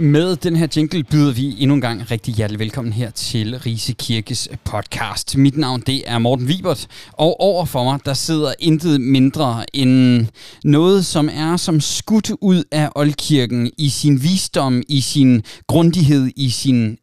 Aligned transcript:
Med 0.00 0.36
den 0.36 0.56
her 0.56 0.68
jingle 0.76 1.04
byder 1.04 1.32
vi 1.32 1.62
endnu 1.62 1.74
en 1.74 1.80
gang 1.80 2.10
rigtig 2.10 2.34
hjertelig 2.34 2.58
velkommen 2.58 2.92
her 2.92 3.10
til 3.10 3.58
Rise 3.58 3.92
Kirkes 3.92 4.48
podcast. 4.64 5.36
Mit 5.36 5.56
navn 5.56 5.80
det 5.80 6.10
er 6.10 6.18
Morten 6.18 6.48
Vibert, 6.48 6.86
og 7.12 7.40
over 7.40 7.64
for 7.64 7.84
mig 7.84 8.00
der 8.04 8.14
sidder 8.14 8.52
intet 8.58 9.00
mindre 9.00 9.76
end 9.76 10.26
noget, 10.64 11.06
som 11.06 11.28
er 11.32 11.56
som 11.56 11.80
skudt 11.80 12.30
ud 12.40 12.64
af 12.70 12.90
oldkirken 12.96 13.70
i 13.78 13.88
sin 13.88 14.22
visdom, 14.22 14.82
i 14.88 15.00
sin 15.00 15.42
grundighed, 15.66 16.30
i 16.36 16.50
sin 16.50 16.98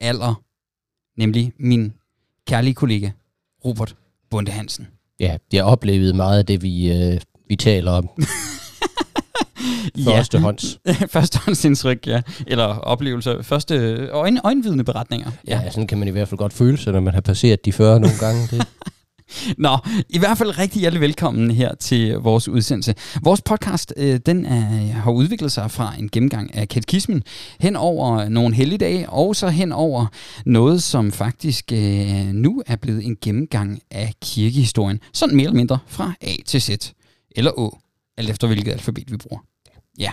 alder. 0.00 0.42
Nemlig 1.18 1.52
min 1.58 1.92
kærlige 2.46 2.74
kollega, 2.74 3.10
Robert 3.64 3.96
Bunde 4.30 4.50
Hansen. 4.50 4.86
Ja, 5.20 5.36
jeg 5.52 5.64
oplevede 5.64 6.14
meget 6.14 6.38
af 6.38 6.46
det, 6.46 6.62
vi, 6.62 6.92
øh, 6.92 7.20
vi 7.48 7.56
taler 7.56 7.92
om. 7.92 8.08
Førstehånds. 10.04 10.78
Ja. 10.86 10.92
Førstehåndsindtryk, 11.08 12.06
ja. 12.12 12.20
Eller 12.46 12.64
oplevelser. 12.64 13.42
Første 13.42 13.74
øjen, 14.12 14.40
øjenvidende 14.44 14.84
beretninger. 14.84 15.30
Ja. 15.48 15.60
ja, 15.60 15.70
sådan 15.70 15.86
kan 15.86 15.98
man 15.98 16.08
i 16.08 16.10
hvert 16.10 16.28
fald 16.28 16.38
godt 16.38 16.52
føle 16.52 16.78
sig, 16.78 16.92
når 16.92 17.00
man 17.00 17.14
har 17.14 17.20
passeret 17.20 17.64
de 17.64 17.72
40 17.72 18.00
nogle 18.00 18.16
gange. 18.20 18.48
Det. 18.50 18.66
Nå, 19.58 19.78
i 20.08 20.18
hvert 20.18 20.38
fald 20.38 20.58
rigtig 20.58 20.80
hjertelig 20.80 21.00
velkommen 21.00 21.50
her 21.50 21.74
til 21.74 22.14
vores 22.14 22.48
udsendelse. 22.48 22.94
Vores 23.22 23.42
podcast, 23.42 23.94
øh, 23.96 24.20
den 24.26 24.46
er, 24.46 24.60
har 24.92 25.10
udviklet 25.10 25.52
sig 25.52 25.70
fra 25.70 25.94
en 25.98 26.08
gennemgang 26.08 26.54
af 26.54 26.68
katekismen 26.68 27.22
hen 27.60 27.76
over 27.76 28.28
nogle 28.28 28.54
helligdage, 28.54 29.10
og 29.10 29.36
så 29.36 29.48
hen 29.48 29.72
over 29.72 30.06
noget, 30.46 30.82
som 30.82 31.12
faktisk 31.12 31.72
øh, 31.72 32.26
nu 32.26 32.62
er 32.66 32.76
blevet 32.76 33.06
en 33.06 33.16
gennemgang 33.20 33.80
af 33.90 34.12
kirkehistorien. 34.22 35.00
Sådan 35.12 35.36
mere 35.36 35.44
eller 35.44 35.56
mindre 35.56 35.78
fra 35.86 36.12
A 36.20 36.32
til 36.46 36.62
Z, 36.62 36.70
eller 37.36 37.50
Å, 37.58 37.78
alt 38.16 38.30
efter 38.30 38.46
hvilket 38.46 38.72
alfabet 38.72 39.12
vi 39.12 39.16
bruger. 39.16 39.38
Ja, 39.98 40.10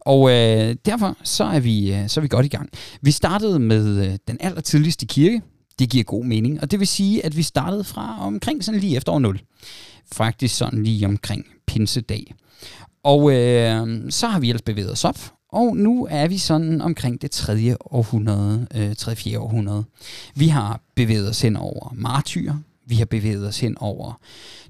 og 0.00 0.30
øh, 0.30 0.76
derfor 0.84 1.16
så 1.22 1.44
er, 1.44 1.60
vi, 1.60 1.94
øh, 1.94 2.08
så 2.08 2.20
er 2.20 2.22
vi 2.22 2.28
godt 2.28 2.46
i 2.46 2.48
gang. 2.48 2.70
Vi 3.02 3.10
startede 3.10 3.58
med 3.58 4.06
øh, 4.06 4.18
den 4.28 4.36
allertidligste 4.40 5.06
kirke. 5.06 5.42
Det 5.78 5.90
giver 5.90 6.04
god 6.04 6.24
mening, 6.24 6.60
og 6.60 6.70
det 6.70 6.80
vil 6.80 6.88
sige, 6.88 7.26
at 7.26 7.36
vi 7.36 7.42
startede 7.42 7.84
fra 7.84 8.16
omkring 8.20 8.64
sådan 8.64 8.80
lige 8.80 8.96
efter 8.96 9.12
år 9.12 9.18
0. 9.18 9.40
Faktisk 10.12 10.56
sådan 10.56 10.82
lige 10.82 11.06
omkring 11.06 11.46
pinsedag. 11.66 12.34
Og 13.04 13.32
øh, 13.32 14.10
så 14.10 14.26
har 14.26 14.40
vi 14.40 14.48
ellers 14.48 14.62
bevæget 14.62 14.92
os 14.92 15.04
op, 15.04 15.18
og 15.52 15.76
nu 15.76 16.06
er 16.10 16.28
vi 16.28 16.38
sådan 16.38 16.80
omkring 16.80 17.22
det 17.22 17.30
3. 17.30 17.76
århundrede, 17.80 18.66
øh, 18.74 18.96
tredje 18.96 19.16
fjerde 19.16 19.38
århundrede. 19.38 19.84
Vi 20.34 20.48
har 20.48 20.80
bevæget 20.96 21.28
os 21.28 21.42
hen 21.42 21.56
over 21.56 21.92
martyr, 21.94 22.52
vi 22.86 22.94
har 22.94 23.04
bevæget 23.04 23.46
os 23.48 23.60
hen 23.60 23.78
over 23.78 24.20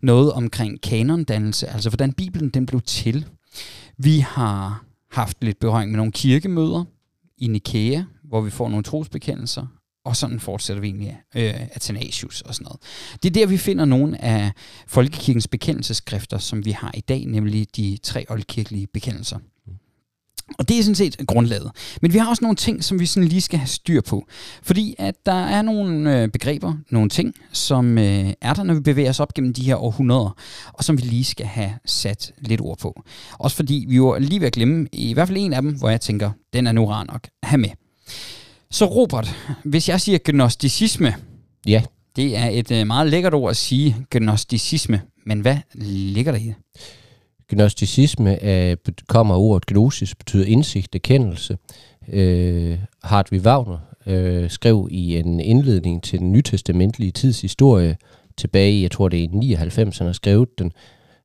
noget 0.02 0.32
omkring 0.32 0.80
kanondannelse, 0.80 1.68
altså 1.68 1.90
hvordan 1.90 2.12
Bibelen 2.12 2.48
den 2.48 2.66
blev 2.66 2.80
til. 2.80 3.26
Vi 4.02 4.18
har 4.18 4.84
haft 5.10 5.44
lidt 5.44 5.58
berøring 5.58 5.90
med 5.90 5.96
nogle 5.96 6.12
kirkemøder 6.12 6.84
i 7.38 7.46
Nikea, 7.46 8.02
hvor 8.24 8.40
vi 8.40 8.50
får 8.50 8.68
nogle 8.68 8.82
trosbekendelser, 8.82 9.66
og 10.04 10.16
sådan 10.16 10.40
fortsætter 10.40 10.80
vi 10.80 10.86
egentlig 10.86 11.20
øh, 11.36 11.60
Athanasius 11.60 12.40
og 12.40 12.54
sådan 12.54 12.64
noget. 12.64 12.80
Det 13.22 13.28
er 13.28 13.32
der, 13.32 13.46
vi 13.46 13.56
finder 13.56 13.84
nogle 13.84 14.24
af 14.24 14.52
folkekirkens 14.86 15.48
bekendelseskrifter, 15.48 16.38
som 16.38 16.64
vi 16.64 16.70
har 16.70 16.90
i 16.94 17.00
dag, 17.00 17.24
nemlig 17.26 17.76
de 17.76 17.98
tre 18.02 18.24
oldkirkelige 18.28 18.86
bekendelser. 18.86 19.38
Og 20.58 20.68
det 20.68 20.78
er 20.78 20.82
sådan 20.82 20.94
set 20.94 21.16
grundlaget. 21.26 21.70
Men 22.02 22.12
vi 22.12 22.18
har 22.18 22.28
også 22.28 22.44
nogle 22.44 22.56
ting, 22.56 22.84
som 22.84 23.00
vi 23.00 23.06
sådan 23.06 23.28
lige 23.28 23.40
skal 23.40 23.58
have 23.58 23.68
styr 23.68 24.00
på. 24.00 24.26
Fordi 24.62 24.94
at 24.98 25.14
der 25.26 25.46
er 25.46 25.62
nogle 25.62 26.22
øh, 26.22 26.28
begreber, 26.28 26.74
nogle 26.90 27.08
ting, 27.08 27.34
som 27.52 27.98
øh, 27.98 28.32
er 28.40 28.54
der, 28.54 28.62
når 28.62 28.74
vi 28.74 28.80
bevæger 28.80 29.10
os 29.10 29.20
op 29.20 29.34
gennem 29.34 29.54
de 29.54 29.62
her 29.62 29.76
århundreder, 29.76 30.36
og 30.72 30.84
som 30.84 30.98
vi 30.98 31.02
lige 31.02 31.24
skal 31.24 31.46
have 31.46 31.72
sat 31.86 32.32
lidt 32.38 32.60
ord 32.60 32.78
på. 32.78 33.02
Også 33.38 33.56
fordi 33.56 33.84
vi 33.88 33.96
jo 33.96 34.16
lige 34.20 34.40
ved 34.40 34.46
at 34.46 34.52
glemme 34.52 34.88
i 34.92 35.12
hvert 35.14 35.28
fald 35.28 35.38
en 35.38 35.52
af 35.52 35.62
dem, 35.62 35.78
hvor 35.78 35.90
jeg 35.90 36.00
tænker, 36.00 36.30
den 36.52 36.66
er 36.66 36.72
nu 36.72 36.86
rar 36.86 37.04
nok 37.04 37.28
at 37.42 37.48
have 37.48 37.60
med. 37.60 37.70
Så 38.70 38.84
Robert, 38.84 39.36
hvis 39.64 39.88
jeg 39.88 40.00
siger 40.00 40.18
gnosticisme, 40.24 41.14
Ja, 41.66 41.82
det 42.16 42.36
er 42.36 42.48
et 42.48 42.70
øh, 42.70 42.86
meget 42.86 43.10
lækkert 43.10 43.34
ord 43.34 43.50
at 43.50 43.56
sige, 43.56 43.96
gnosticisme. 44.10 45.00
Men 45.26 45.40
hvad 45.40 45.56
ligger 45.74 46.32
der 46.32 46.38
i 46.38 46.44
det? 46.44 46.54
Gnosticisme 47.52 48.44
øh, 48.44 48.50
er, 48.50 48.76
kommer 49.08 49.36
ordet 49.36 49.66
gnosis, 49.66 50.14
betyder 50.14 50.44
indsigt, 50.44 50.94
erkendelse. 50.94 51.58
Øh, 52.08 52.78
Hartwig 53.02 53.40
Wagner 53.40 53.78
øh, 54.06 54.50
skrev 54.50 54.88
i 54.90 55.16
en 55.16 55.40
indledning 55.40 56.02
til 56.02 56.18
den 56.18 56.32
nytestamentlige 56.32 57.10
tids 57.10 57.40
historie 57.40 57.96
tilbage 58.36 58.72
i, 58.72 58.82
jeg 58.82 58.90
tror 58.90 59.08
det 59.08 59.18
er 59.18 59.22
i 59.22 59.26
99, 59.26 59.98
han 59.98 60.06
har 60.06 60.12
skrevet 60.12 60.58
den, 60.58 60.72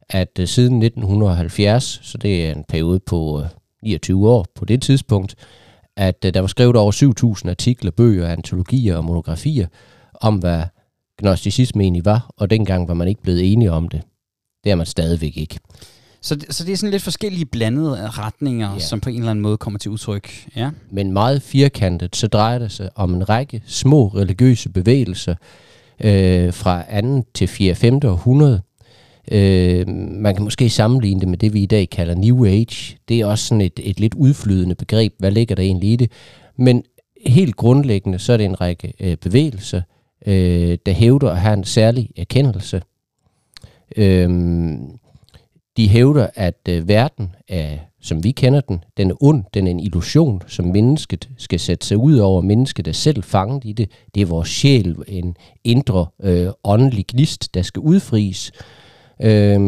at 0.10 0.40
øh, 0.40 0.48
siden 0.48 0.84
1970, 0.84 2.00
så 2.04 2.18
det 2.18 2.46
er 2.46 2.52
en 2.52 2.64
periode 2.70 3.00
på 3.00 3.42
øh, 3.42 3.50
29 3.84 4.30
år 4.30 4.46
på 4.56 4.66
det 4.66 4.82
tidspunkt, 4.82 5.36
at 5.98 6.26
øh, 6.26 6.34
der 6.34 6.40
var 6.40 6.48
skrevet 6.48 6.76
over 6.76 6.92
7.000 7.44 7.50
artikler, 7.50 7.92
bøger, 7.92 8.28
antologier 8.28 8.98
og 8.98 9.06
monografier 9.06 9.68
om, 10.14 10.36
hvad 10.36 10.64
gnosticisme 11.20 11.84
egentlig 11.84 12.06
var, 12.06 12.30
og 12.38 12.50
dengang 12.50 12.88
var 12.88 12.94
man 12.94 13.08
ikke 13.08 13.22
blevet 13.22 13.52
enige 13.52 13.72
om 13.72 13.90
det. 13.90 14.02
Det 14.64 14.72
er 14.72 14.76
man 14.76 14.86
stadigvæk 14.86 15.38
ikke. 15.38 15.60
Så, 16.28 16.36
det- 16.36 16.56
så 16.56 16.64
det 16.66 16.72
er 16.74 16.78
sådan 16.78 16.92
lidt 16.92 17.04
forskellige 17.04 17.46
blandede 17.46 18.10
retninger, 18.10 18.68
Ja. 18.68 18.74
ja. 18.74 18.80
som 18.80 19.00
på 19.00 19.10
en 19.10 19.16
eller 19.16 19.32
anden 19.32 19.42
måde 19.44 19.58
kommer 19.58 19.80
til 19.80 19.92
udtryk. 19.92 20.30
Ja. 20.56 20.70
Men 20.92 21.12
meget 21.12 21.42
firkantet, 21.42 22.16
så 22.16 22.28
drejer 22.28 22.60
det 22.60 22.72
sig 22.72 22.90
om 22.96 23.14
en 23.14 23.30
række 23.30 23.62
små 23.66 24.08
religiøse 24.08 24.70
bevægelser 24.70 25.36
øh, 26.04 26.54
fra 26.54 27.02
2. 27.02 27.24
til 27.34 27.48
4. 27.48 27.76
5. 27.76 28.00
århundrede. 28.06 28.62
Øh, 29.32 29.88
man 30.12 30.36
kan 30.36 30.44
måske 30.44 30.70
sammenligne 30.70 31.20
det 31.22 31.30
med 31.30 31.38
det, 31.38 31.54
vi 31.54 31.62
i 31.64 31.66
dag 31.66 31.90
kalder 31.90 32.16
New 32.16 32.46
Age. 32.46 32.98
Det 33.08 33.20
er 33.20 33.26
også 33.26 33.46
sådan 33.48 33.62
et, 33.62 33.80
et 33.84 34.00
lidt 34.00 34.14
udflydende 34.14 34.76
begreb. 34.76 35.14
Hvad 35.20 35.32
ligger 35.32 35.56
der 35.56 35.64
egentlig 35.64 35.90
i 35.92 35.96
det? 35.96 36.12
Men 36.58 36.84
helt 37.26 37.56
grundlæggende, 37.56 38.20
så 38.20 38.34
er 38.34 38.38
det 38.38 38.46
en 38.46 38.62
række 38.62 38.94
øh, 39.00 39.18
bevægelser, 39.18 39.82
øh, 40.26 40.78
der 40.86 40.92
hævder 40.92 41.30
at 41.32 41.38
have 41.40 41.54
en 41.54 41.64
særlig 41.64 42.10
erkendelse. 42.18 42.82
Øh, 43.98 44.30
de 45.78 45.90
hævder, 45.90 46.28
at 46.36 46.60
øh, 46.70 46.88
verden 46.88 47.36
er, 47.48 47.78
som 48.02 48.24
vi 48.24 48.32
kender 48.32 48.62
den, 48.62 48.84
den 48.98 49.12
er 49.12 49.24
ond, 49.24 49.44
den 49.54 49.68
er 49.68 49.72
en 49.72 49.80
illusion, 49.80 50.42
som 50.48 50.66
mennesket 50.66 51.30
skal 51.38 51.60
sætte 51.60 51.88
sig 51.88 51.98
ud 51.98 52.18
over. 52.18 52.42
Mennesket 52.42 52.88
er 52.88 52.92
selv 52.92 53.24
fanget 53.24 53.66
i 53.66 53.74
det. 53.74 53.92
Det 54.16 54.22
er 54.22 54.26
vores 54.26 54.50
sjæl, 54.50 54.96
en 55.08 55.36
indre 55.64 56.06
øh, 56.24 56.50
åndelig 56.64 57.06
gnist, 57.08 57.54
der 57.54 57.62
skal 57.62 57.80
udfries. 57.80 58.52
Øh, 59.22 59.60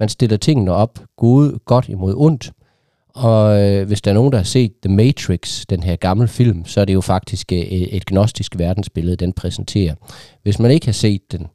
man 0.00 0.08
stiller 0.08 0.36
tingene 0.36 0.72
op, 0.72 0.98
gode, 1.16 1.58
godt 1.64 1.88
imod 1.88 2.14
ondt. 2.16 2.52
Og 3.14 3.62
øh, 3.62 3.86
hvis 3.86 4.00
der 4.00 4.10
er 4.10 4.14
nogen, 4.14 4.32
der 4.32 4.38
har 4.38 4.44
set 4.44 4.72
The 4.82 4.94
Matrix, 4.94 5.64
den 5.70 5.82
her 5.82 5.96
gamle 5.96 6.28
film, 6.28 6.64
så 6.64 6.80
er 6.80 6.84
det 6.84 6.94
jo 6.94 7.00
faktisk 7.00 7.52
øh, 7.52 7.58
et 7.58 8.06
gnostisk 8.06 8.58
verdensbillede, 8.58 9.16
den 9.16 9.32
præsenterer. 9.32 9.94
Hvis 10.42 10.58
man 10.58 10.70
ikke 10.70 10.86
har 10.86 10.92
set 10.92 11.32
den, 11.32 11.46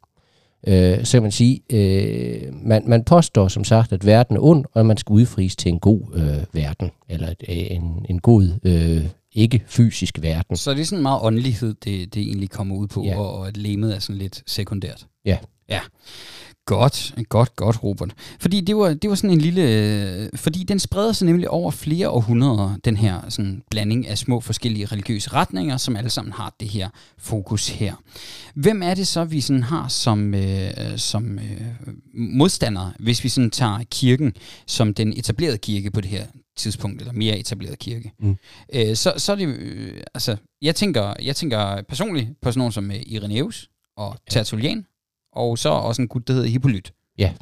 øh, 0.66 1.04
så 1.04 1.12
kan 1.12 1.22
man 1.22 1.32
sige, 1.32 1.60
øh, 1.72 2.54
man, 2.54 2.82
man 2.86 3.04
påstår 3.04 3.48
som 3.48 3.64
sagt, 3.64 3.92
at 3.92 4.06
verden 4.06 4.36
er 4.36 4.40
ond, 4.40 4.64
og 4.72 4.80
at 4.80 4.86
man 4.86 4.96
skal 4.96 5.12
udfries 5.12 5.56
til 5.56 5.68
en 5.68 5.78
god 5.78 6.00
øh, 6.14 6.44
verden, 6.52 6.90
eller 7.08 7.28
et, 7.28 7.44
øh, 7.48 7.56
en, 7.56 8.06
en 8.08 8.20
god, 8.20 8.50
øh, 8.64 9.04
ikke 9.32 9.62
fysisk 9.66 10.18
verden. 10.22 10.56
Så 10.56 10.74
det 10.74 10.80
er 10.80 10.84
sådan 10.84 11.02
meget 11.02 11.20
åndelighed, 11.22 11.74
det, 11.84 12.14
det 12.14 12.22
egentlig 12.22 12.50
kommer 12.50 12.76
ud 12.76 12.86
på, 12.86 13.04
ja. 13.04 13.18
og, 13.18 13.38
og 13.38 13.48
at 13.48 13.56
lemet 13.56 13.94
er 13.94 13.98
sådan 13.98 14.18
lidt 14.18 14.42
sekundært. 14.46 15.06
Ja. 15.24 15.38
Ja. 15.68 15.80
Godt, 16.66 17.14
godt, 17.28 17.56
godt, 17.56 17.82
Robert. 17.82 18.14
Fordi 18.40 18.60
det 18.60 18.76
var, 18.76 18.94
det 18.94 19.10
var 19.10 19.16
sådan 19.16 19.30
en 19.30 19.40
lille... 19.40 19.62
øh, 19.62 20.28
Fordi 20.34 20.64
den 20.64 20.78
spreder 20.78 21.12
sig 21.12 21.26
nemlig 21.26 21.48
over 21.50 21.70
flere 21.70 22.10
århundreder, 22.10 22.76
den 22.84 22.96
her 22.96 23.20
sådan 23.28 23.62
blanding 23.70 24.06
af 24.06 24.18
små 24.18 24.40
forskellige 24.40 24.86
religiøse 24.86 25.32
retninger, 25.32 25.76
som 25.76 25.96
alle 25.96 26.10
sammen 26.10 26.32
har 26.32 26.54
det 26.60 26.68
her 26.68 26.88
fokus 27.18 27.68
her. 27.68 27.94
Hvem 28.54 28.82
er 28.82 28.94
det 28.94 29.06
så, 29.06 29.24
vi 29.24 29.40
sådan 29.40 29.62
har 29.62 29.88
som, 29.88 30.34
øh, 30.34 30.70
som 30.96 31.38
øh, 31.38 31.60
modstandere, 32.14 32.92
hvis 32.98 33.24
vi 33.24 33.28
sådan 33.28 33.50
tager 33.50 33.84
kirken 33.90 34.32
som 34.66 34.94
den 34.94 35.12
etablerede 35.12 35.58
kirke 35.58 35.90
på 35.90 36.00
det 36.00 36.10
her 36.10 36.26
tidspunkt, 36.56 37.00
eller 37.00 37.12
mere 37.12 37.38
etableret 37.38 37.78
kirke? 37.78 38.12
Mm. 38.20 38.36
Øh, 38.74 38.96
så, 38.96 39.12
så 39.16 39.32
er 39.32 39.36
det... 39.36 39.48
Øh, 39.48 40.00
altså, 40.14 40.36
jeg 40.62 40.74
tænker, 40.74 41.14
jeg 41.22 41.36
tænker 41.36 41.82
personligt 41.88 42.28
på 42.42 42.50
sådan 42.50 42.58
nogen 42.58 42.72
som 42.72 42.90
øh, 42.90 43.02
Irenaeus 43.06 43.68
og 43.96 44.16
Tertullian, 44.30 44.84
og 45.36 45.58
så 45.58 45.68
også 45.68 46.02
en 46.02 46.08
gut, 46.08 46.28
der 46.28 46.34
hedder 46.34 46.48
Hippolyt. 46.48 46.92
Ja. 47.18 47.32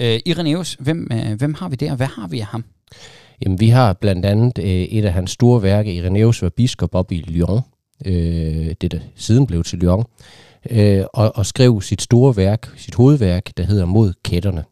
Øh, 0.00 0.20
Irenaeus, 0.26 0.76
hvem, 0.80 1.08
øh, 1.12 1.38
hvem 1.38 1.54
har 1.54 1.68
vi 1.68 1.76
der? 1.76 1.96
Hvad 1.96 2.06
har 2.06 2.28
vi 2.28 2.40
af 2.40 2.46
ham? 2.46 2.64
Jamen, 3.42 3.60
vi 3.60 3.68
har 3.68 3.92
blandt 3.92 4.24
andet 4.24 4.58
øh, 4.58 4.64
et 4.66 5.04
af 5.04 5.12
hans 5.12 5.30
store 5.30 5.62
værker, 5.62 5.92
Irenaeus 5.92 6.42
var 6.42 6.48
biskop 6.48 6.94
op 6.94 7.12
i 7.12 7.16
Lyon, 7.20 7.60
øh, 8.06 8.74
det 8.80 8.92
der 8.92 9.00
siden 9.14 9.46
blev 9.46 9.64
til 9.64 9.78
Lyon, 9.78 10.04
øh, 10.70 11.04
og, 11.12 11.36
og 11.36 11.46
skrev 11.46 11.82
sit 11.82 12.02
store 12.02 12.36
værk, 12.36 12.72
sit 12.76 12.94
hovedværk, 12.94 13.56
der 13.56 13.62
hedder 13.62 13.84
Mod 13.84 14.12
kætterne. 14.22 14.64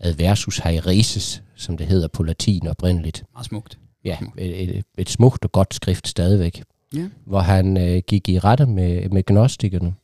Adversus 0.00 0.58
haeresis, 0.58 1.42
som 1.56 1.76
det 1.76 1.86
hedder 1.86 2.08
på 2.08 2.22
latin 2.22 2.66
oprindeligt. 2.66 3.24
Meget 3.34 3.46
smukt. 3.46 3.78
Ja, 4.04 4.16
et, 4.38 4.76
et, 4.76 4.84
et 4.98 5.10
smukt 5.10 5.44
og 5.44 5.52
godt 5.52 5.74
skrift 5.74 6.08
stadigvæk. 6.08 6.62
Ja. 6.94 7.08
Hvor 7.26 7.40
han 7.40 7.76
øh, 7.76 8.02
gik 8.06 8.28
i 8.28 8.38
rette 8.38 8.66
med, 8.66 9.08
med 9.08 9.22
gnostikerne. 9.26 9.94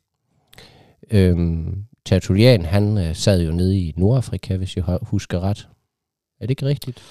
Øhm, 1.10 1.84
Tertullian, 2.04 2.64
han 2.64 2.98
øh, 2.98 3.14
sad 3.14 3.42
jo 3.42 3.52
nede 3.52 3.78
i 3.78 3.94
Nordafrika, 3.96 4.56
hvis 4.56 4.76
jeg 4.76 4.84
husker 5.02 5.40
ret. 5.40 5.68
Er 6.40 6.46
det 6.46 6.50
ikke 6.50 6.66
rigtigt? 6.66 7.02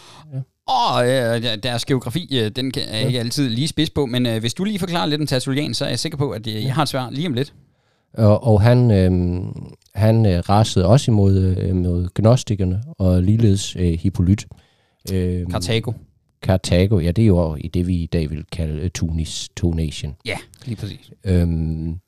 Og 0.67 1.09
øh, 1.09 1.57
deres 1.63 1.85
geografi, 1.85 2.39
øh, 2.39 2.51
den 2.51 2.71
kan, 2.71 2.83
er 2.89 3.07
ikke 3.07 3.19
altid 3.19 3.49
lige 3.49 3.67
spids 3.67 3.89
på, 3.89 4.05
men 4.05 4.25
øh, 4.25 4.39
hvis 4.39 4.53
du 4.53 4.63
lige 4.63 4.79
forklarer 4.79 5.05
lidt 5.05 5.21
om 5.21 5.27
Tertullian, 5.27 5.73
så 5.73 5.85
er 5.85 5.89
jeg 5.89 5.99
sikker 5.99 6.17
på, 6.17 6.31
at 6.31 6.47
øh, 6.47 6.63
jeg 6.63 6.75
har 6.75 6.83
et 6.83 6.89
svar 6.89 7.09
lige 7.09 7.27
om 7.27 7.33
lidt. 7.33 7.53
Og, 8.13 8.43
og 8.43 8.61
han, 8.61 8.91
øh, 8.91 9.41
han 9.95 10.25
øh, 10.25 10.39
rasede 10.49 10.85
også 10.85 11.11
imod 11.11 11.37
øh, 11.37 11.75
mod 11.75 12.07
gnostikerne 12.15 12.83
og 12.99 13.23
ligeledes 13.23 13.75
øh, 13.75 13.93
Hippolyt. 13.93 14.47
Øh, 15.13 15.47
Karthago. 15.51 15.91
Karthago, 16.41 16.99
ja, 16.99 17.11
det 17.11 17.21
er 17.21 17.27
jo 17.27 17.55
i 17.55 17.67
det, 17.67 17.87
vi 17.87 17.95
i 17.95 18.05
dag 18.05 18.29
vil 18.29 18.45
kalde 18.51 18.83
uh, 18.83 18.89
Tunis, 18.93 19.49
Tunation. 19.55 20.15
Ja, 20.25 20.37
lige 20.65 20.75
præcis. 20.75 21.11
Øhm, 21.23 21.99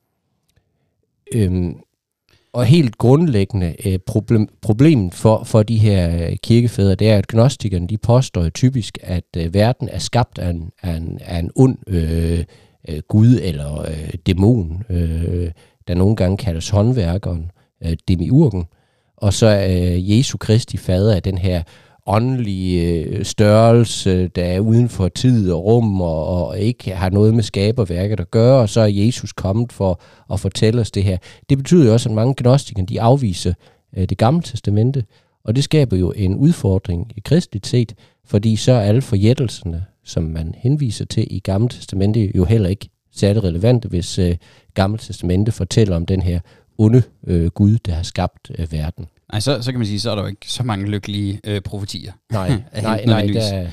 øhm, 1.36 1.76
og 2.54 2.66
helt 2.66 2.98
grundlæggende 2.98 3.76
øh, 3.86 4.00
problem, 4.06 4.48
problemet 4.62 5.14
for, 5.14 5.44
for 5.44 5.64
de 5.64 5.78
her 5.78 6.28
øh, 6.28 6.38
kirkefædre, 6.44 6.96
det 6.96 7.10
er, 7.10 7.18
at 7.18 7.28
gnostikerne 7.28 7.88
de 7.88 7.98
påstår 7.98 8.50
typisk, 8.50 8.98
at 9.02 9.26
øh, 9.38 9.54
verden 9.54 9.90
er 9.90 10.00
skabt 10.00 10.40
af 10.40 10.50
en, 10.50 10.72
af 10.81 10.96
en, 10.96 11.20
af 11.22 11.40
en 11.40 11.52
ond 11.56 11.78
øh, 11.88 12.44
øh, 12.90 13.02
gud 13.08 13.40
eller 13.42 13.81
øh, 13.81 14.14
dæmon, 14.26 14.84
øh, 14.90 15.52
der 15.88 15.94
nogle 15.94 16.16
gange 16.16 16.38
kaldes 16.38 16.70
håndværkeren, 16.70 17.52
øh, 17.86 17.98
demiurgen, 18.08 18.66
og 19.18 19.34
så 19.34 19.48
er 19.48 19.94
øh, 19.94 20.18
Jesu 20.18 20.38
Kristi 20.38 20.78
fader 20.78 21.16
af 21.16 21.24
den 21.24 21.38
her 21.38 21.64
åndelige 22.10 23.04
øh, 23.04 23.26
størrelse, 23.26 24.28
der 24.28 24.44
er 24.44 24.60
uden 24.60 24.90
for 24.90 25.08
tid 25.08 25.52
og 25.52 25.66
rum, 25.66 26.02
og, 26.02 26.48
og 26.48 26.60
ikke 26.60 26.92
har 26.92 27.10
noget 27.10 27.34
med 27.34 27.44
skaberværket 27.44 28.20
at 28.20 28.32
gøre, 28.32 28.62
og 28.62 28.70
så 28.70 28.82
er 28.82 28.86
Jesus 28.86 29.34
kommet 29.34 29.74
for 29.74 30.02
at 30.34 30.40
fortælle 30.40 30.82
os 30.82 30.92
det 30.92 31.04
her. 31.04 31.18
Det 31.50 31.58
betyder 31.58 31.86
jo 31.86 31.94
også, 31.94 32.10
at 32.10 32.16
mange 32.16 32.34
gnostikere, 32.38 32.86
de 32.86 33.02
afviser 33.02 33.54
øh, 33.98 34.10
det 34.10 34.18
gamle 34.18 34.42
testamente, 34.42 35.04
og 35.44 35.56
det 35.56 35.64
skaber 35.64 35.98
jo 35.98 36.12
en 36.16 36.36
udfordring 36.36 37.12
i 37.16 37.20
kristligt 37.26 37.68
set, 37.68 37.94
fordi 38.26 38.56
så 38.56 38.72
er 38.72 38.80
alle 38.82 39.02
forjættelserne, 39.02 39.86
som 40.04 40.24
man 40.24 40.56
henviser 40.58 41.06
til 41.06 41.28
i 41.30 41.40
gamle 41.40 41.70
testamente, 41.70 42.32
jo 42.38 42.46
heller 42.46 42.70
ikke 42.70 42.90
særlig 43.16 43.44
relevante, 43.44 43.88
hvis 43.88 44.20
øh, 44.20 44.36
gamle 44.74 44.98
testamente 44.98 45.52
fortæller 45.52 45.96
om 45.96 46.06
den 46.06 46.22
her 46.22 46.40
onde 46.78 47.04
øh, 47.28 47.48
Gud, 47.48 47.78
der 47.86 47.92
har 47.92 48.04
skabt 48.04 48.52
øh, 48.60 48.72
verden. 48.72 49.06
Nej, 49.31 49.40
så, 49.40 49.62
så 49.62 49.72
kan 49.72 49.80
man 49.80 49.88
sige, 49.88 50.00
så 50.00 50.12
er 50.12 50.16
der 50.16 50.22
jo 50.22 50.28
ikke 50.28 50.52
så 50.52 50.64
mange 50.64 50.86
lykkelige 50.86 51.40
øh, 51.44 51.62
profetier. 51.62 52.12
Nej, 52.31 52.50
nej, 52.81 53.06
nej. 53.06 53.28
Der... 53.28 53.68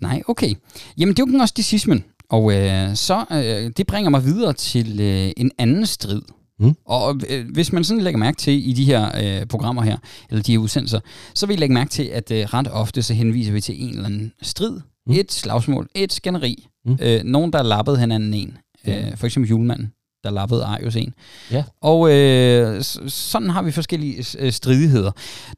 Nej, 0.00 0.22
okay. 0.28 0.54
Jamen, 0.98 1.14
det 1.14 1.22
er 1.22 1.26
jo 1.26 1.32
gnosticismen. 1.32 2.04
Og 2.30 2.52
øh, 2.52 2.96
så 2.96 3.24
øh, 3.32 3.72
det 3.76 3.86
bringer 3.86 4.10
mig 4.10 4.24
videre 4.24 4.52
til 4.52 5.00
øh, 5.00 5.32
en 5.36 5.50
anden 5.58 5.86
strid. 5.86 6.22
Mm. 6.60 6.74
Og 6.86 7.20
øh, 7.28 7.46
hvis 7.52 7.72
man 7.72 7.84
sådan 7.84 8.02
lægger 8.02 8.18
mærke 8.18 8.36
til 8.36 8.68
i 8.68 8.72
de 8.72 8.84
her 8.84 9.10
øh, 9.40 9.46
programmer 9.46 9.82
her, 9.82 9.96
eller 10.30 10.42
de 10.42 10.52
her 10.52 10.58
udsendelser, 10.58 11.00
så 11.34 11.46
vil 11.46 11.56
I 11.56 11.60
lægge 11.60 11.74
mærke 11.74 11.90
til, 11.90 12.02
at 12.02 12.30
øh, 12.30 12.44
ret 12.44 12.68
ofte 12.68 13.02
så 13.02 13.14
henviser 13.14 13.52
vi 13.52 13.60
til 13.60 13.82
en 13.82 13.90
eller 13.90 14.04
anden 14.04 14.32
strid. 14.42 14.80
Mm. 15.06 15.12
Et 15.12 15.32
slagsmål, 15.32 15.88
et 15.94 16.12
skænderi. 16.12 16.66
Mm. 16.86 16.98
Øh, 17.02 17.22
nogen, 17.24 17.52
der 17.52 17.62
lappede 17.62 17.98
hinanden 17.98 18.34
en. 18.34 18.58
Øh, 18.86 19.16
for 19.16 19.26
eksempel 19.26 19.50
julemanden 19.50 19.92
der 20.24 20.30
lappede 20.30 20.64
Arius 20.64 20.96
en. 20.96 21.14
Ja. 21.50 21.64
Og 21.80 22.12
øh, 22.12 22.82
sådan 23.08 23.50
har 23.50 23.62
vi 23.62 23.70
forskellige 23.70 24.24
øh, 24.38 24.52
stridigheder. 24.52 25.10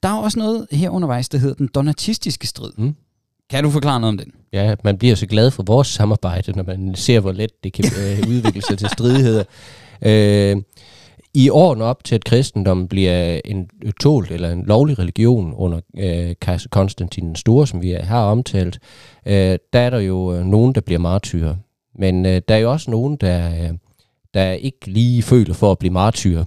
Der 0.03 0.09
er 0.09 0.19
også 0.19 0.39
noget 0.39 0.67
her 0.71 0.91
undervejs, 0.91 1.29
der 1.29 1.39
hedder 1.39 1.55
den 1.55 1.69
donatistiske 1.75 2.47
strid. 2.47 2.73
Mm. 2.77 2.95
Kan 3.51 3.65
du 3.65 3.71
forklare 3.71 4.01
noget 4.01 4.13
om 4.13 4.19
den? 4.19 4.33
Ja, 4.53 4.75
man 4.85 4.99
bliver 4.99 5.15
så 5.15 5.27
glad 5.27 5.51
for 5.51 5.63
vores 5.63 5.89
samarbejde, 5.89 6.53
når 6.53 6.63
man 6.63 6.95
ser, 6.95 7.21
hvor 7.21 7.33
let 7.33 7.65
det 7.65 7.73
kan 7.73 7.85
øh, 7.85 8.29
udvikle 8.33 8.63
sig 8.63 8.79
til 8.79 8.89
stridigheder. 8.89 9.45
Øh, 10.03 10.57
I 11.35 11.49
årene 11.51 11.85
op 11.85 12.05
til, 12.05 12.15
at 12.15 12.25
kristendommen 12.25 12.89
bliver 12.89 13.41
en 13.45 13.69
tolt 14.01 14.31
eller 14.31 14.51
en 14.51 14.65
lovlig 14.67 14.99
religion 14.99 15.55
under 15.55 15.81
øh, 15.99 16.35
kejser 16.41 16.69
Konstantin 16.69 17.27
den 17.27 17.37
Store, 17.37 17.67
som 17.67 17.83
vi 17.83 17.91
har 17.91 18.23
omtalt, 18.23 18.79
øh, 19.27 19.59
der 19.73 19.81
er 19.81 19.91
der 19.91 19.99
jo 19.99 20.35
øh, 20.35 20.45
nogen, 20.45 20.75
der 20.75 20.81
bliver 20.81 20.99
martyrer. 20.99 21.55
Men 21.99 22.27
øh, 22.27 22.43
der 22.49 22.55
er 22.55 22.59
jo 22.59 22.73
også 22.73 22.91
nogen, 22.91 23.17
der... 23.17 23.65
Øh, 23.65 23.71
der 24.37 24.53
ikke 24.53 24.87
lige 24.87 25.23
føler 25.23 25.55
for 25.55 25.73
at 25.73 25.79
blive 25.79 25.93
martyr, 25.93 26.45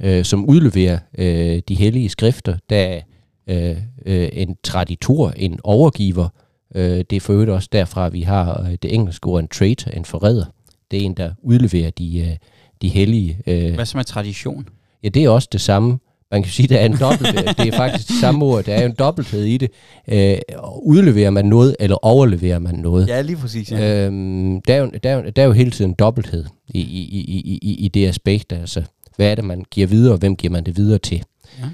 øh, 0.00 0.24
som 0.24 0.48
udleverer 0.48 0.98
øh, 1.18 1.62
de 1.68 1.74
hellige 1.74 2.08
skrifter, 2.08 2.56
der 2.70 3.00
øh, 3.46 3.76
øh, 4.06 4.28
en 4.32 4.56
traditor, 4.62 5.30
en 5.30 5.60
overgiver. 5.64 6.28
Øh, 6.74 7.04
det 7.10 7.12
er 7.12 7.20
for 7.20 7.32
øvrigt 7.32 7.50
også 7.50 7.68
derfra, 7.72 8.08
vi 8.08 8.22
har 8.22 8.62
øh, 8.62 8.70
det 8.82 8.94
engelske 8.94 9.26
ord 9.26 9.40
en 9.40 9.48
traitor, 9.48 9.90
en 9.90 10.04
forræder. 10.04 10.44
Det 10.90 11.00
er 11.00 11.04
en, 11.04 11.14
der 11.14 11.32
udleverer 11.42 11.90
de, 11.90 12.18
øh, 12.20 12.36
de 12.82 12.88
hellige. 12.88 13.38
Øh. 13.46 13.74
Hvad 13.74 13.86
som 13.86 13.98
er 13.98 14.04
tradition? 14.04 14.68
Ja, 15.02 15.08
det 15.08 15.24
er 15.24 15.28
også 15.28 15.48
det 15.52 15.60
samme. 15.60 15.98
Man 16.30 16.42
kan 16.42 16.52
sige, 16.52 16.64
at 16.64 16.70
der 16.70 16.78
er 16.78 16.86
en 16.86 16.96
dobbelt, 17.00 17.34
det 17.58 17.68
er 17.68 17.76
faktisk 17.76 18.08
det 18.08 18.16
samme 18.20 18.44
ord, 18.44 18.64
der 18.64 18.74
er 18.74 18.80
jo 18.80 18.86
en 18.86 18.94
dobbelthed 18.98 19.44
i 19.44 19.56
det. 19.56 19.70
Øh, 20.08 20.38
udleverer 20.82 21.30
man 21.30 21.44
noget, 21.44 21.76
eller 21.80 22.04
overleverer 22.04 22.58
man 22.58 22.74
noget? 22.74 23.08
Ja, 23.08 23.20
lige 23.20 23.36
præcis. 23.36 23.72
Ja. 23.72 24.06
Øhm, 24.06 24.60
der, 24.60 24.74
er 24.74 24.78
jo, 24.78 24.90
der, 25.02 25.10
er 25.10 25.14
jo, 25.14 25.30
der 25.36 25.42
er 25.42 25.46
jo 25.46 25.52
hele 25.52 25.70
tiden 25.70 25.90
en 25.90 25.94
dobbelthed 25.98 26.44
i, 26.68 26.80
i, 26.80 27.02
i, 27.18 27.58
i, 27.62 27.74
i 27.74 27.88
det 27.88 28.08
aspekt. 28.08 28.52
Altså, 28.52 28.82
hvad 29.16 29.30
er 29.30 29.34
det, 29.34 29.44
man 29.44 29.64
giver 29.70 29.86
videre, 29.86 30.12
og 30.14 30.18
hvem 30.18 30.36
giver 30.36 30.52
man 30.52 30.64
det 30.64 30.76
videre 30.76 30.98
til? 30.98 31.22
Ja. 31.58 31.66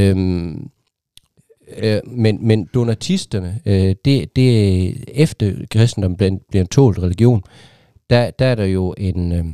Øhm, 0.00 0.70
øh, 1.76 2.00
men, 2.06 2.46
men 2.46 2.68
donatisterne, 2.74 3.60
øh, 3.66 3.94
det, 4.04 4.36
det 4.36 4.94
efter 5.08 5.52
kristendommen 5.70 6.16
bliver, 6.16 6.36
bliver 6.50 6.62
en 6.62 6.68
tålt 6.68 6.98
religion, 6.98 7.42
der, 8.10 8.30
der 8.30 8.46
er 8.46 8.54
der 8.54 8.64
jo 8.64 8.94
en... 8.98 9.32
Øh, 9.32 9.44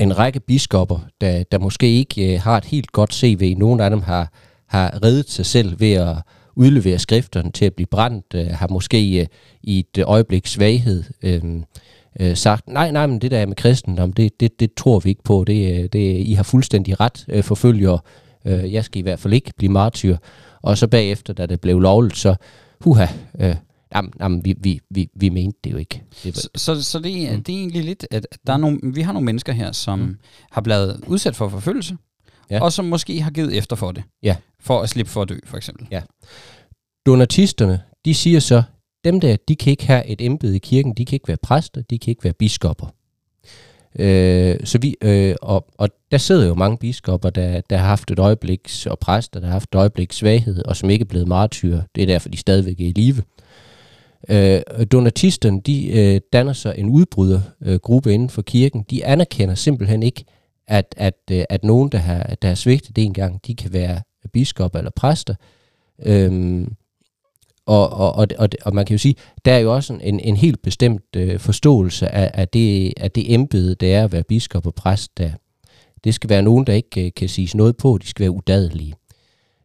en 0.00 0.18
række 0.18 0.40
biskopper, 0.40 0.98
der, 1.20 1.42
der 1.52 1.58
måske 1.58 1.98
ikke 1.98 2.34
øh, 2.34 2.40
har 2.40 2.56
et 2.56 2.64
helt 2.64 2.92
godt 2.92 3.14
CV. 3.14 3.54
Nogle 3.58 3.84
af 3.84 3.90
dem 3.90 4.02
har, 4.02 4.32
har 4.66 4.98
reddet 5.02 5.30
sig 5.30 5.46
selv 5.46 5.80
ved 5.80 5.92
at 5.92 6.16
udlevere 6.56 6.98
skrifterne 6.98 7.50
til 7.50 7.64
at 7.64 7.74
blive 7.74 7.86
brændt, 7.86 8.26
øh, 8.34 8.46
har 8.46 8.68
måske 8.68 9.20
øh, 9.20 9.26
i 9.62 9.78
et 9.78 10.02
øjeblik 10.04 10.46
svaghed 10.46 11.04
øh, 11.22 11.42
øh, 12.20 12.36
sagt, 12.36 12.68
nej, 12.68 12.90
nej, 12.90 13.06
men 13.06 13.18
det 13.18 13.30
der 13.30 13.46
med 13.46 13.56
kristendom, 13.56 14.12
det, 14.12 14.40
det, 14.40 14.60
det 14.60 14.74
tror 14.74 14.98
vi 14.98 15.08
ikke 15.08 15.22
på. 15.22 15.44
Det, 15.46 15.72
øh, 15.72 15.88
det, 15.92 16.26
I 16.26 16.32
har 16.32 16.42
fuldstændig 16.42 17.00
ret, 17.00 17.24
øh, 17.28 17.42
forfølger. 17.42 17.98
Øh, 18.44 18.72
jeg 18.72 18.84
skal 18.84 18.98
i 18.98 19.02
hvert 19.02 19.18
fald 19.18 19.34
ikke 19.34 19.52
blive 19.56 19.72
martyr. 19.72 20.16
Og 20.62 20.78
så 20.78 20.86
bagefter, 20.86 21.32
da 21.32 21.46
det 21.46 21.60
blev 21.60 21.80
lovligt, 21.80 22.16
så, 22.16 22.34
huha, 22.80 23.06
øh, 23.40 23.54
Jamen, 23.94 24.12
jamen 24.20 24.44
vi, 24.44 24.54
vi, 24.58 24.80
vi, 24.90 25.08
vi 25.14 25.28
mente 25.28 25.58
det 25.64 25.72
jo 25.72 25.76
ikke. 25.76 26.02
Det 26.24 26.36
så 26.36 26.48
så, 26.54 26.82
så 26.82 26.98
det, 26.98 27.28
er, 27.28 27.36
mm. 27.36 27.44
det 27.44 27.54
er 27.54 27.58
egentlig 27.58 27.84
lidt, 27.84 28.06
at 28.10 28.26
der 28.46 28.52
er 28.52 28.56
nogle, 28.56 28.80
vi 28.82 29.00
har 29.00 29.12
nogle 29.12 29.26
mennesker 29.26 29.52
her, 29.52 29.72
som 29.72 29.98
mm. 29.98 30.16
har 30.50 30.60
blevet 30.60 31.04
udsat 31.06 31.36
for 31.36 31.48
forfølgelse, 31.48 31.96
ja. 32.50 32.62
og 32.62 32.72
som 32.72 32.84
måske 32.84 33.20
har 33.20 33.30
givet 33.30 33.56
efter 33.56 33.76
for 33.76 33.92
det. 33.92 34.02
Ja. 34.22 34.36
For 34.60 34.80
at 34.80 34.88
slippe 34.88 35.10
for 35.12 35.22
at 35.22 35.28
dø, 35.28 35.38
for 35.44 35.56
eksempel. 35.56 35.86
Ja. 35.90 36.02
Donatisterne, 37.06 37.80
de 38.04 38.14
siger 38.14 38.40
så, 38.40 38.62
dem 39.04 39.20
der, 39.20 39.36
de 39.48 39.56
kan 39.56 39.70
ikke 39.70 39.86
have 39.86 40.06
et 40.06 40.20
embede 40.20 40.56
i 40.56 40.58
kirken, 40.58 40.94
de 40.94 41.04
kan 41.04 41.16
ikke 41.16 41.28
være 41.28 41.36
præster, 41.42 41.82
de 41.82 41.98
kan 41.98 42.10
ikke 42.10 42.24
være 42.24 42.32
biskopper. 42.32 42.86
Øh, 43.98 44.56
så 44.64 44.78
vi, 44.78 44.96
øh, 45.02 45.34
og, 45.42 45.66
og 45.78 45.88
der 46.10 46.18
sidder 46.18 46.46
jo 46.46 46.54
mange 46.54 46.78
biskopper, 46.78 47.30
der, 47.30 47.60
der 47.60 47.76
har 47.76 47.86
haft 47.86 48.10
et 48.10 48.18
øjebliks, 48.18 48.86
og 48.86 48.98
præster, 48.98 49.40
der 49.40 49.46
har 49.46 49.52
haft 49.52 49.68
et 49.74 49.78
øjebliks 49.78 50.16
svaghed, 50.16 50.62
og 50.64 50.76
som 50.76 50.90
ikke 50.90 51.02
er 51.02 51.06
blevet 51.06 51.28
martyrer. 51.28 51.82
Det 51.94 52.02
er 52.02 52.06
derfor, 52.06 52.28
de 52.28 52.36
stadigvæk 52.36 52.80
er 52.80 52.86
i 52.86 52.92
live. 52.92 53.22
Øh, 54.28 54.60
donatisterne, 54.92 55.60
de 55.60 55.88
øh, 55.88 56.20
danner 56.32 56.52
sig 56.52 56.74
en 56.78 56.88
udbrydergruppe 56.88 58.10
øh, 58.10 58.14
inden 58.14 58.30
for 58.30 58.42
kirken. 58.42 58.84
De 58.90 59.04
anerkender 59.04 59.54
simpelthen 59.54 60.02
ikke, 60.02 60.24
at, 60.66 60.94
at, 60.96 61.14
øh, 61.30 61.44
at 61.50 61.64
nogen, 61.64 61.88
der 61.88 61.98
har, 61.98 62.34
der 62.42 62.48
har 62.48 62.54
svigtet 62.54 62.96
det 62.96 63.04
engang, 63.04 63.46
de 63.46 63.54
kan 63.54 63.72
være 63.72 64.00
biskop 64.32 64.74
eller 64.74 64.90
præster. 64.90 65.34
Øhm, 66.02 66.74
og, 67.66 67.90
og, 67.90 68.12
og, 68.12 68.26
og, 68.38 68.48
og 68.62 68.74
man 68.74 68.86
kan 68.86 68.94
jo 68.94 68.98
sige, 68.98 69.14
der 69.44 69.52
er 69.52 69.58
jo 69.58 69.74
også 69.74 69.98
en, 70.02 70.20
en 70.20 70.36
helt 70.36 70.62
bestemt 70.62 71.16
øh, 71.16 71.38
forståelse 71.38 72.08
af, 72.08 72.30
af, 72.34 72.48
det, 72.48 72.92
af 72.96 73.10
det 73.10 73.34
embede, 73.34 73.74
det 73.74 73.94
er 73.94 74.04
at 74.04 74.12
være 74.12 74.22
biskop 74.22 74.66
og 74.66 74.74
præst. 74.74 75.18
Der. 75.18 75.30
Det 76.04 76.14
skal 76.14 76.30
være 76.30 76.42
nogen, 76.42 76.66
der 76.66 76.72
ikke 76.72 77.06
øh, 77.06 77.12
kan 77.16 77.28
siges 77.28 77.54
noget 77.54 77.76
på, 77.76 77.98
de 78.02 78.06
skal 78.06 78.22
være 78.22 78.30
udadelige. 78.30 78.94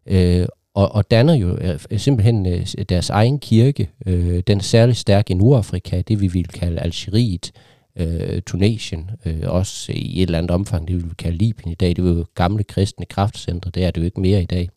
Øh, 0.06 0.48
og, 0.76 0.96
og 0.96 1.12
danner 1.12 1.34
jo 1.34 1.58
øh, 1.62 2.00
simpelthen 2.00 2.46
øh, 2.46 2.66
deres 2.90 3.10
egen 3.10 3.40
kirke. 3.40 3.90
Øh, 4.06 4.44
den 4.48 4.58
er 4.58 4.64
særlig 4.64 4.96
stærk 4.96 5.30
i 5.30 5.34
Nordafrika, 5.34 6.02
det 6.02 6.22
vi 6.22 6.28
vil 6.28 6.48
kalde 6.48 6.82
Algeriet, 6.82 7.52
øh, 7.96 8.42
Tunesien, 8.42 9.12
øh, 9.26 9.42
også 9.44 9.92
i 9.96 10.22
et 10.22 10.22
eller 10.22 10.38
andet 10.38 10.52
omfang, 10.52 10.88
det 10.88 10.96
vi 10.96 11.02
vil 11.02 11.16
kalde 11.18 11.38
Libyen 11.38 11.72
i 11.72 11.76
dag. 11.76 11.90
Det 11.90 12.00
er 12.00 12.04
jo 12.08 12.26
gamle 12.36 12.64
kristne 12.64 13.06
kraftcentre, 13.06 13.72
det 13.72 13.84
er 13.84 13.92
det 13.92 14.02
jo 14.02 14.06
ikke 14.06 14.22
mere 14.22 14.42
i 14.42 14.46
dag. 14.46 14.70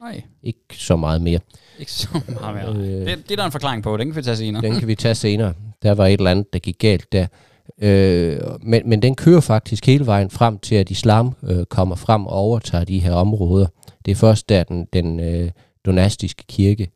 Nej. 0.00 0.22
Ikke 0.42 0.60
så 0.72 0.96
meget 0.96 1.22
mere. 1.22 1.40
Ikke 1.78 1.92
så 1.92 2.08
meget 2.40 2.54
mere. 2.54 2.86
Øh, 2.86 3.06
det, 3.06 3.06
det 3.06 3.30
er 3.30 3.36
der 3.36 3.44
en 3.44 3.52
forklaring 3.52 3.82
på, 3.82 3.96
den 3.96 4.06
kan 4.06 4.16
vi 4.16 4.22
tage 4.22 4.36
senere. 4.36 4.62
Den 4.62 4.78
kan 4.78 4.88
vi 4.88 4.94
tage 4.94 5.14
senere. 5.14 5.52
Der 5.82 5.94
var 5.94 6.06
et 6.06 6.12
eller 6.12 6.30
andet, 6.30 6.52
der 6.52 6.58
gik 6.58 6.78
galt 6.78 7.12
der. 7.12 7.26
Øh, 7.82 8.38
men, 8.62 8.88
men 8.88 9.02
den 9.02 9.14
kører 9.14 9.40
faktisk 9.40 9.86
hele 9.86 10.06
vejen 10.06 10.30
frem 10.30 10.58
til, 10.58 10.74
at 10.74 10.90
islam 10.90 11.34
øh, 11.42 11.64
kommer 11.64 11.96
frem 11.96 12.26
og 12.26 12.32
overtager 12.32 12.84
de 12.84 12.98
her 12.98 13.12
områder. 13.12 13.66
Det 14.04 14.10
er 14.10 14.16
først 14.16 14.48
der, 14.48 14.64
den, 14.64 14.88
den 14.92 15.20
øh, 15.20 15.50
donastiske 15.86 16.44
kirke, 16.48 16.90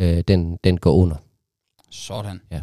øh, 0.00 0.20
den, 0.28 0.58
den 0.64 0.78
går 0.78 0.94
under. 0.94 1.16
Sådan. 1.90 2.40
Ja. 2.50 2.60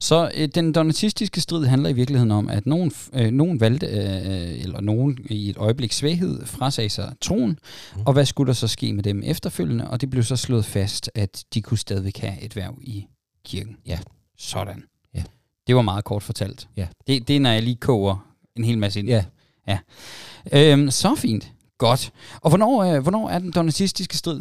Så 0.00 0.30
øh, 0.34 0.48
den 0.54 0.72
donatistiske 0.72 1.40
strid 1.40 1.66
handler 1.66 1.88
i 1.88 1.92
virkeligheden 1.92 2.30
om, 2.30 2.48
at 2.48 2.66
nogen, 2.66 2.92
øh, 3.12 3.30
nogen 3.30 3.60
valgte, 3.60 3.86
øh, 3.86 4.60
eller 4.60 4.80
nogen 4.80 5.18
i 5.30 5.50
et 5.50 5.56
øjeblik 5.56 5.92
svaghed, 5.92 6.46
frasagde 6.46 6.90
sig 6.90 7.12
troen, 7.20 7.58
mm. 7.96 8.02
og 8.06 8.12
hvad 8.12 8.24
skulle 8.24 8.48
der 8.48 8.52
så 8.52 8.68
ske 8.68 8.92
med 8.92 9.02
dem 9.02 9.22
efterfølgende? 9.24 9.90
Og 9.90 10.00
det 10.00 10.10
blev 10.10 10.22
så 10.22 10.36
slået 10.36 10.64
fast, 10.64 11.10
at 11.14 11.44
de 11.54 11.62
kunne 11.62 11.78
stadigvæk 11.78 12.18
have 12.18 12.42
et 12.42 12.56
værv 12.56 12.78
i 12.82 13.06
kirken. 13.44 13.76
Ja. 13.86 13.98
Sådan. 14.38 14.84
Ja. 15.14 15.22
Det 15.66 15.76
var 15.76 15.82
meget 15.82 16.04
kort 16.04 16.22
fortalt. 16.22 16.68
Ja. 16.76 16.86
Det, 17.06 17.28
det 17.28 17.36
er, 17.36 17.40
når 17.40 17.50
jeg 17.50 17.62
lige 17.62 17.76
koger 17.76 18.30
en 18.56 18.64
hel 18.64 18.78
masse 18.78 19.00
ind. 19.00 19.08
Ja. 19.08 19.24
ja. 19.68 19.78
Øhm, 20.52 20.90
så 20.90 21.14
fint. 21.14 21.52
Godt. 21.78 22.12
Og 22.40 22.50
hvornår, 22.50 22.82
øh, 22.82 23.02
hvornår 23.02 23.28
er 23.28 23.38
den 23.38 23.52
donatistiske 23.52 24.16
strid? 24.16 24.40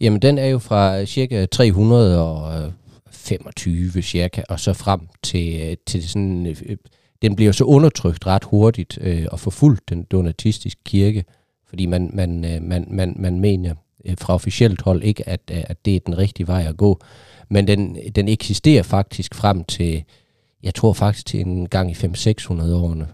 Jamen, 0.00 0.22
den 0.22 0.38
er 0.38 0.46
jo 0.46 0.58
fra 0.58 1.00
øh, 1.00 1.06
cirka 1.06 1.46
325 1.46 3.92
øh, 3.96 4.02
cirka, 4.02 4.42
og 4.48 4.60
så 4.60 4.72
frem 4.72 5.00
til, 5.22 5.60
øh, 5.60 5.76
til 5.86 6.08
sådan... 6.08 6.46
Øh, 6.46 6.76
den 7.22 7.36
bliver 7.36 7.52
så 7.52 7.64
undertrykt 7.64 8.26
ret 8.26 8.44
hurtigt 8.44 8.98
øh, 9.00 9.26
og 9.32 9.40
forfulgt, 9.40 9.88
den 9.88 10.02
donatistiske 10.02 10.80
kirke, 10.84 11.24
fordi 11.68 11.86
man, 11.86 12.10
man, 12.12 12.44
øh, 12.44 12.62
man, 12.62 12.86
man, 12.90 13.16
man 13.18 13.40
mener 13.40 13.74
øh, 14.04 14.16
fra 14.20 14.34
officielt 14.34 14.82
hold 14.82 15.02
ikke, 15.02 15.28
at, 15.28 15.50
at 15.50 15.84
det 15.84 15.96
er 15.96 16.00
den 16.06 16.18
rigtige 16.18 16.46
vej 16.46 16.64
at 16.68 16.76
gå. 16.76 17.00
Men 17.48 17.66
den, 17.66 17.98
den 18.14 18.28
eksisterer 18.28 18.82
faktisk 18.82 19.34
frem 19.34 19.64
til, 19.64 20.04
jeg 20.62 20.74
tror 20.74 20.92
faktisk 20.92 21.26
til 21.26 21.40
en 21.40 21.68
gang 21.68 21.90
i 21.90 21.94
5-600 21.94 22.72
årene. 22.72 23.08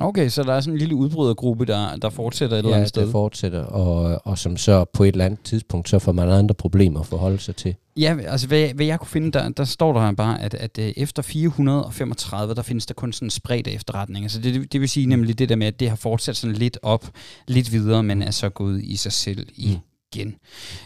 Okay, 0.00 0.28
så 0.28 0.42
der 0.42 0.52
er 0.52 0.60
sådan 0.60 0.74
en 0.74 0.78
lille 0.78 0.94
udbrydergruppe, 0.94 1.64
der, 1.64 1.96
der 1.96 2.10
fortsætter 2.10 2.56
et 2.56 2.58
eller 2.58 2.74
andet 2.74 2.88
sted. 2.88 3.04
Ja, 3.06 3.12
fortsætter, 3.12 3.62
og, 3.64 4.20
og 4.24 4.38
som 4.38 4.56
så 4.56 4.84
på 4.84 5.04
et 5.04 5.08
eller 5.08 5.24
andet 5.24 5.40
tidspunkt, 5.44 5.88
så 5.88 5.98
får 5.98 6.12
man 6.12 6.28
andre 6.28 6.54
problemer 6.54 7.00
at 7.00 7.06
forholde 7.06 7.38
sig 7.38 7.56
til. 7.56 7.74
Ja, 7.96 8.16
altså 8.26 8.46
hvad, 8.46 8.68
hvad 8.74 8.86
jeg 8.86 8.98
kunne 8.98 9.08
finde, 9.08 9.32
der, 9.32 9.48
der 9.48 9.64
står 9.64 9.92
der 9.92 10.12
bare, 10.12 10.40
at, 10.40 10.54
at 10.54 10.78
øh, 10.78 10.92
efter 10.96 11.22
435, 11.22 12.54
der 12.54 12.62
findes 12.62 12.86
der 12.86 12.94
kun 12.94 13.12
sådan 13.12 13.26
en 13.26 13.30
spredt 13.30 13.68
efterretning. 13.68 14.24
Altså 14.24 14.40
det, 14.40 14.72
det 14.72 14.80
vil 14.80 14.88
sige 14.88 15.06
nemlig 15.06 15.38
det 15.38 15.48
der 15.48 15.56
med, 15.56 15.66
at 15.66 15.80
det 15.80 15.88
har 15.88 15.96
fortsat 15.96 16.36
sådan 16.36 16.56
lidt 16.56 16.78
op, 16.82 17.10
lidt 17.48 17.72
videre, 17.72 18.02
men 18.02 18.22
er 18.22 18.30
så 18.30 18.48
gået 18.48 18.82
i 18.84 18.96
sig 18.96 19.12
selv 19.12 19.46
igen. 19.56 20.36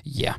Ja, 0.07 0.33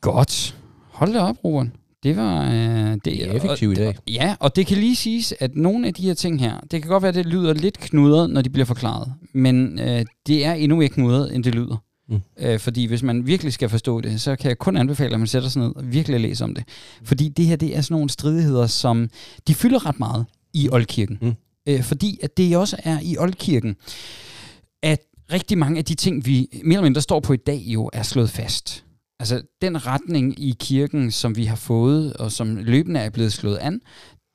godt. 0.00 0.56
Hold 0.90 1.12
da 1.12 1.20
op, 1.20 1.36
Robert. 1.44 1.66
Det 2.04 2.16
var... 2.16 2.44
Øh, 2.44 2.92
det, 2.92 3.04
det 3.04 3.28
er 3.28 3.32
effektivt 3.32 3.78
i 3.78 3.80
dag. 3.80 3.94
Ja, 4.08 4.36
og 4.40 4.56
det 4.56 4.66
kan 4.66 4.78
lige 4.78 4.96
siges, 4.96 5.34
at 5.40 5.56
nogle 5.56 5.86
af 5.86 5.94
de 5.94 6.02
her 6.02 6.14
ting 6.14 6.40
her, 6.40 6.60
det 6.70 6.82
kan 6.82 6.90
godt 6.90 7.02
være, 7.02 7.08
at 7.08 7.14
det 7.14 7.26
lyder 7.26 7.52
lidt 7.52 7.78
knudret, 7.78 8.30
når 8.30 8.42
de 8.42 8.50
bliver 8.50 8.66
forklaret, 8.66 9.12
men 9.32 9.78
øh, 9.78 10.04
det 10.26 10.44
er 10.44 10.52
endnu 10.52 10.80
ikke 10.80 10.94
knudret, 10.94 11.34
end 11.34 11.44
det 11.44 11.54
lyder. 11.54 11.76
Mm. 12.08 12.20
Øh, 12.38 12.58
fordi 12.58 12.84
hvis 12.84 13.02
man 13.02 13.26
virkelig 13.26 13.52
skal 13.52 13.68
forstå 13.68 14.00
det, 14.00 14.20
så 14.20 14.36
kan 14.36 14.48
jeg 14.48 14.58
kun 14.58 14.76
anbefale, 14.76 15.14
at 15.14 15.20
man 15.20 15.26
sætter 15.26 15.48
sig 15.48 15.62
ned 15.62 15.76
og 15.76 15.92
virkelig 15.92 16.20
læser 16.20 16.44
om 16.44 16.54
det. 16.54 16.64
Mm. 17.00 17.06
Fordi 17.06 17.28
det 17.28 17.46
her, 17.46 17.56
det 17.56 17.76
er 17.76 17.80
sådan 17.80 17.94
nogle 17.94 18.10
stridigheder, 18.10 18.66
som 18.66 19.08
de 19.48 19.54
fylder 19.54 19.86
ret 19.86 19.98
meget 19.98 20.26
i 20.54 20.68
Oldkirken. 20.72 21.18
Mm. 21.20 21.34
Øh, 21.68 21.82
fordi 21.82 22.18
at 22.22 22.36
det 22.36 22.56
også 22.56 22.76
er 22.84 22.98
i 23.02 23.16
Oldkirken, 23.18 23.76
at 24.82 25.00
rigtig 25.32 25.58
mange 25.58 25.78
af 25.78 25.84
de 25.84 25.94
ting, 25.94 26.26
vi 26.26 26.48
mere 26.52 26.62
eller 26.62 26.82
mindre 26.82 27.00
står 27.00 27.20
på 27.20 27.32
i 27.32 27.36
dag, 27.36 27.62
jo 27.66 27.90
er 27.92 28.02
slået 28.02 28.30
fast. 28.30 28.84
Altså 29.20 29.42
den 29.62 29.86
retning 29.86 30.40
i 30.40 30.56
kirken, 30.60 31.10
som 31.10 31.36
vi 31.36 31.44
har 31.44 31.56
fået, 31.56 32.12
og 32.12 32.32
som 32.32 32.56
løbende 32.56 33.00
er 33.00 33.10
blevet 33.10 33.32
slået 33.32 33.56
an, 33.56 33.80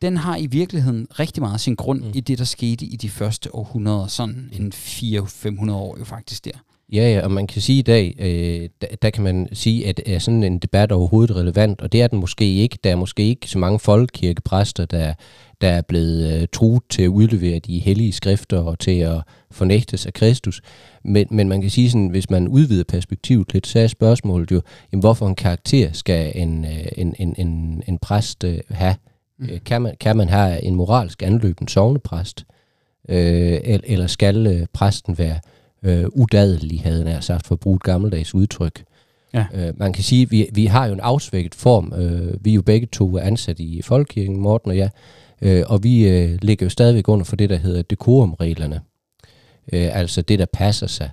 den 0.01 0.17
har 0.17 0.37
i 0.37 0.45
virkeligheden 0.45 1.07
rigtig 1.19 1.43
meget 1.43 1.61
sin 1.61 1.75
grund 1.75 2.01
mm. 2.01 2.11
i 2.15 2.19
det, 2.19 2.37
der 2.37 2.43
skete 2.43 2.85
i 2.85 2.95
de 2.95 3.09
første 3.09 3.55
århundreder, 3.55 4.07
sådan 4.07 4.49
en 4.53 4.71
400-500 4.75 5.71
år 5.71 5.97
jo 5.99 6.05
faktisk 6.05 6.45
der. 6.45 6.51
Ja, 6.93 7.11
ja, 7.13 7.23
og 7.23 7.31
man 7.31 7.47
kan 7.47 7.61
sige 7.61 7.79
i 7.79 7.81
dag, 7.81 8.15
øh, 8.19 8.69
der, 8.81 8.87
der 9.01 9.09
kan 9.09 9.23
man 9.23 9.47
sige, 9.53 9.87
at 9.87 10.01
er 10.05 10.19
sådan 10.19 10.43
en 10.43 10.59
debat 10.59 10.91
overhovedet 10.91 11.35
relevant, 11.35 11.81
og 11.81 11.91
det 11.91 12.01
er 12.01 12.07
den 12.07 12.19
måske 12.19 12.55
ikke. 12.55 12.77
Der 12.83 12.91
er 12.91 12.95
måske 12.95 13.23
ikke 13.23 13.49
så 13.49 13.57
mange 13.57 13.79
folkekirkepræster, 13.79 14.85
der, 14.85 15.13
der 15.61 15.67
er 15.67 15.81
blevet 15.81 16.33
øh, 16.33 16.47
truet 16.53 16.83
til 16.89 17.03
at 17.03 17.07
udlevere 17.07 17.59
de 17.59 17.79
hellige 17.79 18.11
skrifter 18.11 18.59
og 18.59 18.79
til 18.79 18.99
at 18.99 19.21
fornægtes 19.51 20.05
af 20.05 20.13
Kristus. 20.13 20.61
Men, 21.03 21.27
men 21.31 21.49
man 21.49 21.61
kan 21.61 21.69
sige 21.69 21.89
sådan, 21.89 22.07
hvis 22.07 22.29
man 22.29 22.47
udvider 22.47 22.83
perspektivet 22.83 23.53
lidt, 23.53 23.67
så 23.67 23.79
er 23.79 23.87
spørgsmålet 23.87 24.51
jo, 24.51 24.61
jamen, 24.91 25.01
hvorfor 25.01 25.27
en 25.27 25.35
karakter 25.35 25.91
skal 25.91 26.31
en, 26.35 26.65
øh, 26.65 26.87
en, 26.97 27.15
en, 27.19 27.35
en, 27.37 27.83
en 27.87 27.97
præst 27.97 28.43
øh, 28.43 28.59
have? 28.69 28.95
Mm. 29.39 29.47
Kan, 29.65 29.81
man, 29.81 29.95
kan 29.99 30.17
man 30.17 30.29
have 30.29 30.63
en 30.63 30.75
moralsk 30.75 31.23
anløben 31.23 31.67
sovnepræst? 31.67 32.45
Øh, 33.09 33.59
eller 33.63 34.07
skal 34.07 34.47
øh, 34.47 34.65
præsten 34.73 35.17
være 35.17 35.39
øh, 35.83 36.05
udadelig, 36.11 36.81
havde 36.81 37.09
jeg 37.09 37.23
sagt, 37.23 37.47
for 37.47 37.55
at 37.55 37.59
bruge 37.59 37.75
et 37.75 37.83
gammeldags 37.83 38.35
udtryk? 38.35 38.83
Ja. 39.33 39.45
Øh, 39.53 39.79
man 39.79 39.93
kan 39.93 40.03
sige, 40.03 40.21
at 40.21 40.31
vi, 40.31 40.49
vi 40.53 40.65
har 40.65 40.85
jo 40.87 40.93
en 40.93 40.99
afsvækket 40.99 41.55
form. 41.55 41.93
Øh, 41.93 42.45
vi 42.45 42.49
er 42.49 42.55
jo 42.55 42.61
begge 42.61 42.87
to 42.91 43.17
ansat 43.17 43.59
i 43.59 43.81
Folkekirken, 43.81 44.39
Morten 44.39 44.71
og 44.71 44.77
jeg, 44.77 44.89
øh, 45.41 45.63
og 45.67 45.83
vi 45.83 46.07
øh, 46.07 46.39
ligger 46.41 46.65
jo 46.65 46.69
stadigvæk 46.69 47.07
under 47.07 47.25
for 47.25 47.35
det, 47.35 47.49
der 47.49 47.55
hedder 47.55 47.81
dekorumreglerne. 47.81 48.81
Øh, 49.73 49.89
altså 49.93 50.21
det, 50.21 50.39
der 50.39 50.45
passer 50.53 50.87
sig. 50.87 51.09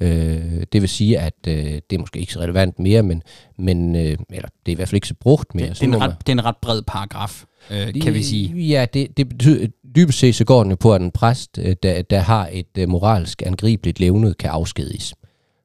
Øh, 0.00 0.62
det 0.72 0.80
vil 0.80 0.88
sige, 0.88 1.18
at 1.18 1.34
øh, 1.48 1.54
det 1.90 1.92
er 1.92 1.98
måske 1.98 2.20
ikke 2.20 2.32
så 2.32 2.40
relevant 2.40 2.78
mere, 2.78 3.02
men, 3.02 3.22
men 3.58 3.96
øh, 3.96 4.18
eller 4.30 4.48
det 4.66 4.72
er 4.72 4.72
i 4.72 4.74
hvert 4.74 4.88
fald 4.88 4.96
ikke 4.96 5.08
så 5.08 5.14
brugt 5.14 5.54
mere. 5.54 5.68
Det, 5.68 5.80
det, 5.80 5.82
er, 5.82 5.94
en 5.94 6.00
ret, 6.02 6.16
det 6.18 6.28
er 6.28 6.32
en 6.32 6.44
ret 6.44 6.56
bred 6.56 6.82
paragraf, 6.82 7.44
øh, 7.70 8.02
kan 8.02 8.14
vi 8.14 8.22
sige. 8.22 8.66
Ja, 8.68 8.86
det, 8.94 9.16
det 9.16 9.28
betyder, 9.28 9.66
dybest 9.96 10.18
set 10.18 10.34
så 10.34 10.44
går 10.44 10.64
den 10.64 10.76
på, 10.76 10.94
at 10.94 11.00
en 11.00 11.10
præst, 11.10 11.58
øh, 11.58 11.76
der, 11.82 12.02
der 12.02 12.18
har 12.18 12.48
et 12.52 12.78
øh, 12.78 12.88
moralsk 12.88 13.42
angribeligt 13.46 14.00
levnet, 14.00 14.38
kan 14.38 14.50
afskediges. 14.50 15.14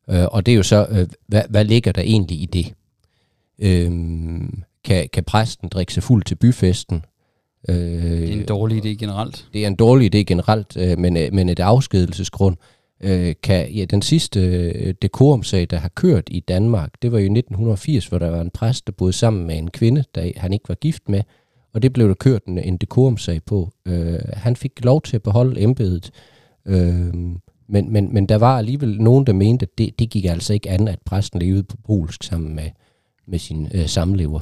Øh, 0.10 0.26
og 0.26 0.46
det 0.46 0.52
er 0.52 0.56
jo 0.56 0.64
så, 0.64 0.88
øh, 0.90 1.08
hvad, 1.28 1.44
hvad 1.50 1.66
ligger 1.66 1.92
der 1.92 2.02
egentlig 2.02 2.42
i 2.42 2.46
det? 2.46 2.74
Øh, 3.60 3.92
kan, 4.84 5.10
kan 5.14 5.24
præsten 5.24 5.70
drikke 5.70 5.94
sig 5.94 6.04
fuld 6.04 6.24
til 6.24 6.36
byfesten? 6.36 7.06
Øh, 7.70 7.76
det 7.76 8.30
er 8.30 8.34
en 8.34 8.46
dårlig 8.46 8.86
idé 8.86 8.88
generelt. 8.88 9.48
Det 9.54 9.64
er 9.64 9.68
en 9.68 9.76
dårlig 9.76 10.16
idé 10.16 10.18
generelt, 10.18 10.78
øh, 10.78 11.00
men, 11.00 11.14
men 11.14 11.50
et 11.50 11.60
afskedelsesgrund 11.60 12.58
øh, 13.04 13.36
kan, 13.44 13.72
ja, 13.72 13.86
den 13.86 14.02
sidste 14.02 14.40
øh, 14.40 14.94
dekorumsag, 15.02 15.68
der 15.70 15.78
har 15.78 15.90
kørt 15.90 16.24
i 16.28 16.40
Danmark, 16.40 16.90
det 17.02 17.12
var 17.12 17.18
jo 17.18 17.24
i 17.24 17.38
1980, 17.38 18.08
hvor 18.08 18.20
der 18.20 18.30
var 18.30 18.42
en 18.42 18.50
præst, 18.50 18.88
der 18.88 18.94
boede 18.94 19.14
sammen 19.14 19.48
med 19.48 19.58
en 19.58 19.72
kvinde, 19.72 20.04
der 20.16 20.32
han 20.38 20.54
ikke 20.54 20.70
var 20.70 20.76
gift 20.76 21.10
med, 21.10 21.22
og 21.76 21.82
det 21.82 21.94
blev 21.94 22.08
der 22.08 22.14
kørt 22.14 22.46
en, 22.46 22.58
en 22.58 22.78
dekorumsag 22.78 23.44
på. 23.44 23.72
Øh, 23.86 24.20
han 24.34 24.56
fik 24.56 24.86
lov 24.86 25.02
til 25.02 25.16
at 25.16 25.24
beholde 25.24 25.62
embedet, 25.62 26.12
øh, 26.66 27.14
men, 27.68 27.94
men, 27.94 28.14
men 28.14 28.30
der 28.30 28.36
var 28.36 28.58
alligevel 28.58 29.02
nogen, 29.02 29.28
der 29.28 29.34
mente, 29.34 29.64
at 29.64 29.78
det, 29.78 30.00
det 30.00 30.10
gik 30.10 30.26
altså 30.26 30.54
ikke 30.54 30.70
an, 30.70 30.88
at 30.88 31.00
præsten 31.06 31.40
levede 31.40 31.64
på 31.64 31.78
polsk 31.86 32.24
sammen 32.24 32.56
med, 32.56 32.70
med 33.28 33.40
sin 33.40 33.68
øh, 33.74 33.88
samlever. 33.88 34.40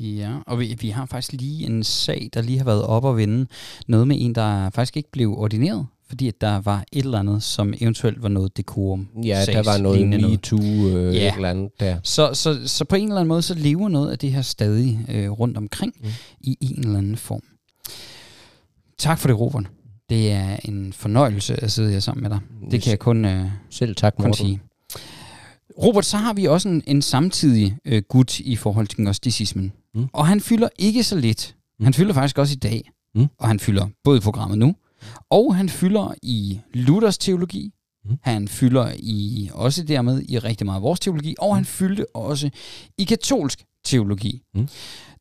Ja, 0.00 0.32
og 0.46 0.60
vi, 0.60 0.76
vi 0.80 0.88
har 0.88 1.06
faktisk 1.06 1.32
lige 1.32 1.66
en 1.66 1.82
sag, 1.82 2.30
der 2.34 2.42
lige 2.42 2.58
har 2.58 2.64
været 2.64 2.82
op 2.82 3.04
og 3.04 3.16
vende. 3.16 3.46
Noget 3.88 4.08
med 4.08 4.16
en, 4.20 4.34
der 4.34 4.70
faktisk 4.70 4.96
ikke 4.96 5.10
blev 5.12 5.38
ordineret, 5.38 5.86
fordi 6.12 6.28
at 6.28 6.40
der 6.40 6.60
var 6.60 6.84
et 6.92 7.04
eller 7.04 7.18
andet, 7.18 7.42
som 7.42 7.74
eventuelt 7.80 8.22
var 8.22 8.28
noget 8.28 8.56
dekorum. 8.56 9.08
Ja, 9.24 9.44
der 9.46 9.62
var 9.62 9.78
noget 9.78 10.08
MeToo, 10.08 10.58
øh, 10.60 11.14
ja. 11.14 11.28
et 11.28 11.34
eller 11.34 11.50
andet 11.50 11.80
der. 11.80 11.96
Så, 12.02 12.34
så, 12.34 12.68
så 12.68 12.84
på 12.84 12.96
en 12.96 13.02
eller 13.02 13.16
anden 13.16 13.28
måde, 13.28 13.42
så 13.42 13.54
lever 13.54 13.88
noget 13.88 14.10
af 14.10 14.18
det 14.18 14.32
her 14.32 14.42
stadig 14.42 15.06
øh, 15.08 15.30
rundt 15.30 15.56
omkring 15.56 15.92
mm. 16.02 16.08
i 16.40 16.56
en 16.60 16.78
eller 16.78 16.98
anden 16.98 17.16
form. 17.16 17.40
Tak 18.98 19.18
for 19.18 19.28
det, 19.28 19.40
Robert. 19.40 19.64
Det 20.10 20.32
er 20.32 20.56
en 20.64 20.92
fornøjelse 20.92 21.64
at 21.64 21.72
sidde 21.72 21.92
her 21.92 22.00
sammen 22.00 22.22
med 22.22 22.30
dig. 22.30 22.38
Det 22.70 22.82
kan 22.82 22.90
jeg 22.90 22.98
kun, 22.98 23.24
øh, 23.24 23.50
Selv 23.70 23.96
tak, 23.96 24.14
kun 24.18 24.34
sige. 24.34 24.60
Robert, 25.82 26.04
så 26.04 26.16
har 26.16 26.32
vi 26.32 26.44
også 26.44 26.68
en, 26.68 26.82
en 26.86 27.02
samtidig 27.02 27.76
øh, 27.84 28.02
gut 28.08 28.40
i 28.40 28.56
forhold 28.56 28.86
til 28.86 28.98
gnosticismen. 28.98 29.72
Mm. 29.94 30.06
Og 30.12 30.26
han 30.26 30.40
fylder 30.40 30.68
ikke 30.78 31.02
så 31.02 31.16
lidt. 31.16 31.56
Mm. 31.78 31.84
Han 31.84 31.94
fylder 31.94 32.14
faktisk 32.14 32.38
også 32.38 32.52
i 32.52 32.56
dag. 32.56 32.90
Mm. 33.14 33.26
Og 33.38 33.48
han 33.48 33.60
fylder 33.60 33.86
både 34.04 34.18
i 34.18 34.20
programmet 34.20 34.58
nu, 34.58 34.74
og 35.30 35.56
han 35.56 35.68
fylder 35.68 36.14
i 36.22 36.60
Luthers 36.74 37.18
teologi. 37.18 37.70
Mm. 38.04 38.16
Han 38.22 38.48
fylder 38.48 38.92
i 38.98 39.50
også 39.52 39.82
dermed 39.82 40.22
i 40.28 40.38
rigtig 40.38 40.66
meget 40.66 40.82
vores 40.82 41.00
teologi. 41.00 41.34
Og 41.38 41.56
han 41.56 41.64
fyldte 41.64 42.16
også 42.16 42.50
i 42.98 43.04
katolsk 43.04 43.64
teologi. 43.84 44.42
Mm. 44.54 44.68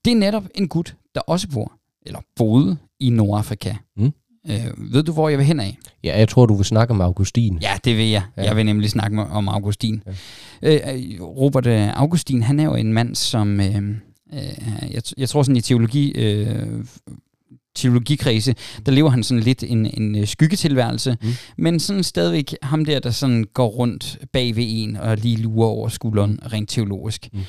Det 0.06 0.12
er 0.12 0.18
netop 0.18 0.44
en 0.56 0.68
gut, 0.68 0.96
der 1.16 1.22
også 1.22 1.48
bor, 1.50 1.72
eller 2.06 2.20
boede 2.36 2.78
i 3.00 3.10
Nordafrika. 3.10 3.76
Mm. 3.98 4.12
Øh, 4.50 4.94
ved 4.94 5.04
du, 5.04 5.12
hvor 5.12 5.30
jeg 5.30 5.38
vil 5.38 5.46
hen 5.46 5.60
af? 5.60 5.78
Ja, 6.04 6.20
jeg 6.20 6.30
tror, 6.30 6.46
du 6.46 6.56
vil 6.56 6.66
snakke 6.66 6.94
om 6.94 7.02
Augustin. 7.02 7.60
Ja, 7.62 7.78
det 7.84 7.98
vil 7.98 8.10
jeg. 8.10 8.24
Ja. 8.38 8.44
Jeg 8.44 8.56
vil 8.56 8.66
nemlig 8.66 8.90
snakke 8.90 9.22
om 9.22 9.48
Augustin. 9.48 10.04
Ja. 10.62 10.96
Øh, 10.96 11.22
Robert 11.22 11.68
øh, 11.68 12.00
Augustin, 12.00 12.44
han 12.44 12.60
er 12.60 12.64
jo 12.64 12.76
en 12.76 12.94
mand, 12.94 13.16
som... 13.16 13.60
Øh, 13.60 13.76
øh, 14.34 14.92
jeg, 14.92 15.02
jeg 15.18 15.30
tror 15.30 15.44
sådan 15.44 15.58
i 15.58 15.62
teologi... 15.62 16.12
Øh, 16.12 16.86
teologikredse, 17.82 18.56
der 18.86 18.92
lever 18.92 19.10
han 19.10 19.24
sådan 19.24 19.44
lidt 19.44 19.64
en, 19.64 20.02
en 20.02 20.18
øh, 20.18 20.28
skyggetilværelse, 20.28 21.18
mm. 21.22 21.30
men 21.58 21.80
sådan 21.80 22.04
stadigvæk 22.04 22.56
ham 22.64 22.86
der, 22.86 23.00
der 23.00 23.12
sådan 23.12 23.46
går 23.54 23.68
rundt 23.68 24.18
bag 24.34 24.56
ved 24.56 24.64
en 24.68 24.98
og 24.98 25.18
lige 25.18 25.38
lurer 25.38 25.68
over 25.68 25.90
skulderen 25.90 26.40
rent 26.54 26.70
teologisk. 26.70 27.30
Mm. 27.34 27.40
Uh, 27.40 27.44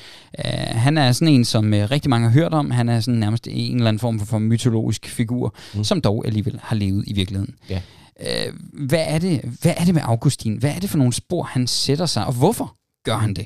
han 0.69 0.97
er 0.97 1.11
sådan 1.11 1.33
en, 1.33 1.45
som 1.45 1.73
uh, 1.73 1.79
rigtig 1.79 2.09
mange 2.09 2.29
har 2.29 2.33
hørt 2.33 2.53
om. 2.53 2.71
Han 2.71 2.89
er 2.89 2.99
sådan 2.99 3.19
nærmest 3.19 3.47
en 3.51 3.75
eller 3.75 3.87
anden 3.87 3.99
form 3.99 4.19
for, 4.19 4.25
for 4.25 4.39
mytologisk 4.39 5.09
figur, 5.09 5.55
mm. 5.75 5.83
som 5.83 6.01
dog 6.01 6.27
alligevel 6.27 6.59
har 6.63 6.75
levet 6.75 7.03
i 7.07 7.13
virkeligheden. 7.13 7.55
Yeah. 7.71 7.81
Uh, 8.19 8.53
hvad, 8.87 9.03
er 9.07 9.19
det, 9.19 9.41
hvad 9.61 9.73
er 9.77 9.85
det 9.85 9.93
med 9.93 10.01
Augustin? 10.05 10.55
Hvad 10.55 10.69
er 10.75 10.79
det 10.79 10.89
for 10.89 10.97
nogle 10.97 11.13
spor, 11.13 11.43
han 11.43 11.67
sætter 11.67 12.05
sig, 12.05 12.25
og 12.25 12.33
hvorfor 12.33 12.75
gør 13.03 13.15
han 13.15 13.33
det? 13.33 13.45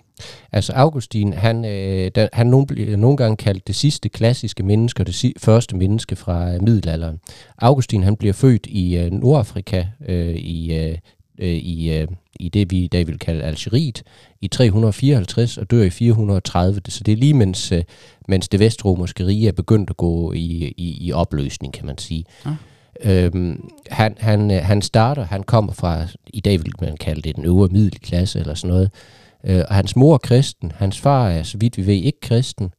Altså 0.52 0.74
Augustin, 0.74 1.34
han, 1.34 1.66
øh, 1.66 2.12
der, 2.16 2.28
han 2.34 2.48
nogle, 2.48 2.68
bliver 2.68 2.98
nogle 2.98 3.18
gange 3.18 3.38
kaldt 3.38 3.68
det 3.68 3.76
sidste 3.76 4.10
klassiske 4.10 4.64
menneske, 4.64 5.02
og 5.02 5.08
det 5.08 5.16
si, 5.16 5.34
første 5.38 5.76
menneske 5.76 6.16
fra 6.16 6.54
øh, 6.54 6.64
middelalderen. 6.64 7.20
Augustin, 7.58 8.04
han 8.04 8.16
bliver 8.16 8.34
født 8.34 8.66
i 8.66 8.98
øh, 8.98 9.12
Nordafrika, 9.12 9.86
øh, 10.08 10.36
i, 10.36 10.74
øh, 10.74 10.98
øh, 11.40 11.48
i, 11.48 11.94
øh, 11.94 12.08
i 12.40 12.50
det, 12.50 12.72
vi 12.72 12.78
i 12.78 12.88
dag 12.88 13.08
vil 13.08 13.20
kalde 13.20 13.44
Algeriet, 13.44 14.04
i 14.42 14.48
354 14.48 15.58
og 15.58 15.72
dør 15.72 15.84
i 15.84 15.90
430. 15.90 16.82
Så 16.88 17.04
det 17.04 17.12
er 17.12 17.16
lige 17.16 17.34
mens, 17.34 17.72
øh, 17.72 17.84
mens 18.28 18.50
det 18.50 18.60
vestromerske 18.60 19.26
rige 19.26 19.48
er 19.48 19.52
begyndt 19.52 19.90
at 19.90 19.98
gå 19.98 20.34
i, 20.34 20.74
i, 20.78 20.98
i 21.08 21.12
opløsning, 21.12 21.74
kan 21.74 21.86
man 21.86 21.98
sige. 21.98 22.26
Ja. 22.46 22.56
Øhm, 23.04 23.70
han, 23.90 24.16
han, 24.20 24.52
øh, 24.52 24.64
han 24.64 24.82
starter, 24.82 25.26
han 25.26 25.44
kommer 25.44 25.74
fra, 25.74 26.06
i 26.28 26.40
dag 26.40 26.60
vil 26.60 26.74
man 26.82 26.98
kalde 26.98 27.22
det 27.22 27.36
den 27.36 27.46
øvre 27.46 27.68
middelklasse 27.68 28.40
eller 28.40 28.54
sådan 28.54 28.74
noget, 28.74 28.92
øh, 29.48 29.64
og 29.70 29.76
hans 29.76 29.96
mor 29.96 30.14
er 30.14 30.18
kristen, 30.18 30.72
hans 30.76 31.00
far 31.00 31.30
er, 31.30 31.44
så 31.44 31.58
vidt 31.58 31.78
vi 31.78 31.88
ved, 31.88 31.94
ikke 31.94 32.20
kristen, 32.20 32.74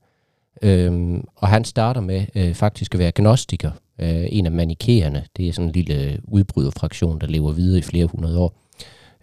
øhm, 0.62 1.24
og 1.36 1.48
han 1.48 1.64
starter 1.64 2.00
med 2.00 2.26
øh, 2.34 2.54
faktisk 2.54 2.94
at 2.94 2.98
være 2.98 3.12
gnostiker, 3.14 3.70
øh, 3.98 4.26
en 4.28 4.46
af 4.46 4.52
manikæerne, 4.52 5.24
det 5.36 5.48
er 5.48 5.52
sådan 5.52 5.66
en 5.66 5.72
lille 5.72 6.20
udbryderfraktion, 6.24 7.20
der 7.20 7.26
lever 7.26 7.52
videre 7.52 7.78
i 7.78 7.82
flere 7.82 8.06
hundrede 8.06 8.38
år. 8.38 8.54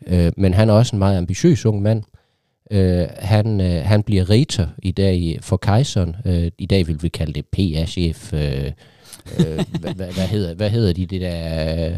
Øh, 0.07 0.31
men 0.37 0.53
han 0.53 0.69
er 0.69 0.73
også 0.73 0.95
en 0.95 0.99
meget 0.99 1.17
ambitiøs 1.17 1.65
ung 1.65 1.81
mand, 1.81 2.03
Øh, 2.71 3.07
han, 3.19 3.61
øh, 3.61 3.83
han 3.85 4.03
bliver 4.03 4.29
retor 4.29 4.69
i 4.83 4.91
dag 4.91 5.39
for 5.41 5.57
kejseren. 5.57 6.15
Øh, 6.25 6.51
I 6.57 6.65
dag 6.65 6.87
vil 6.87 7.03
vi 7.03 7.09
kalde 7.09 7.33
det 7.33 7.45
PA-chef. 7.45 8.33
Øh, 8.33 8.71
øh, 9.39 9.65
hvad, 9.79 9.94
hvad, 9.94 10.13
hvad, 10.13 10.27
hedder, 10.27 10.55
hvad 10.55 10.70
hedder 10.70 10.94
de, 10.94 11.05
det 11.05 11.22
der 11.22 11.89
øh, 11.89 11.96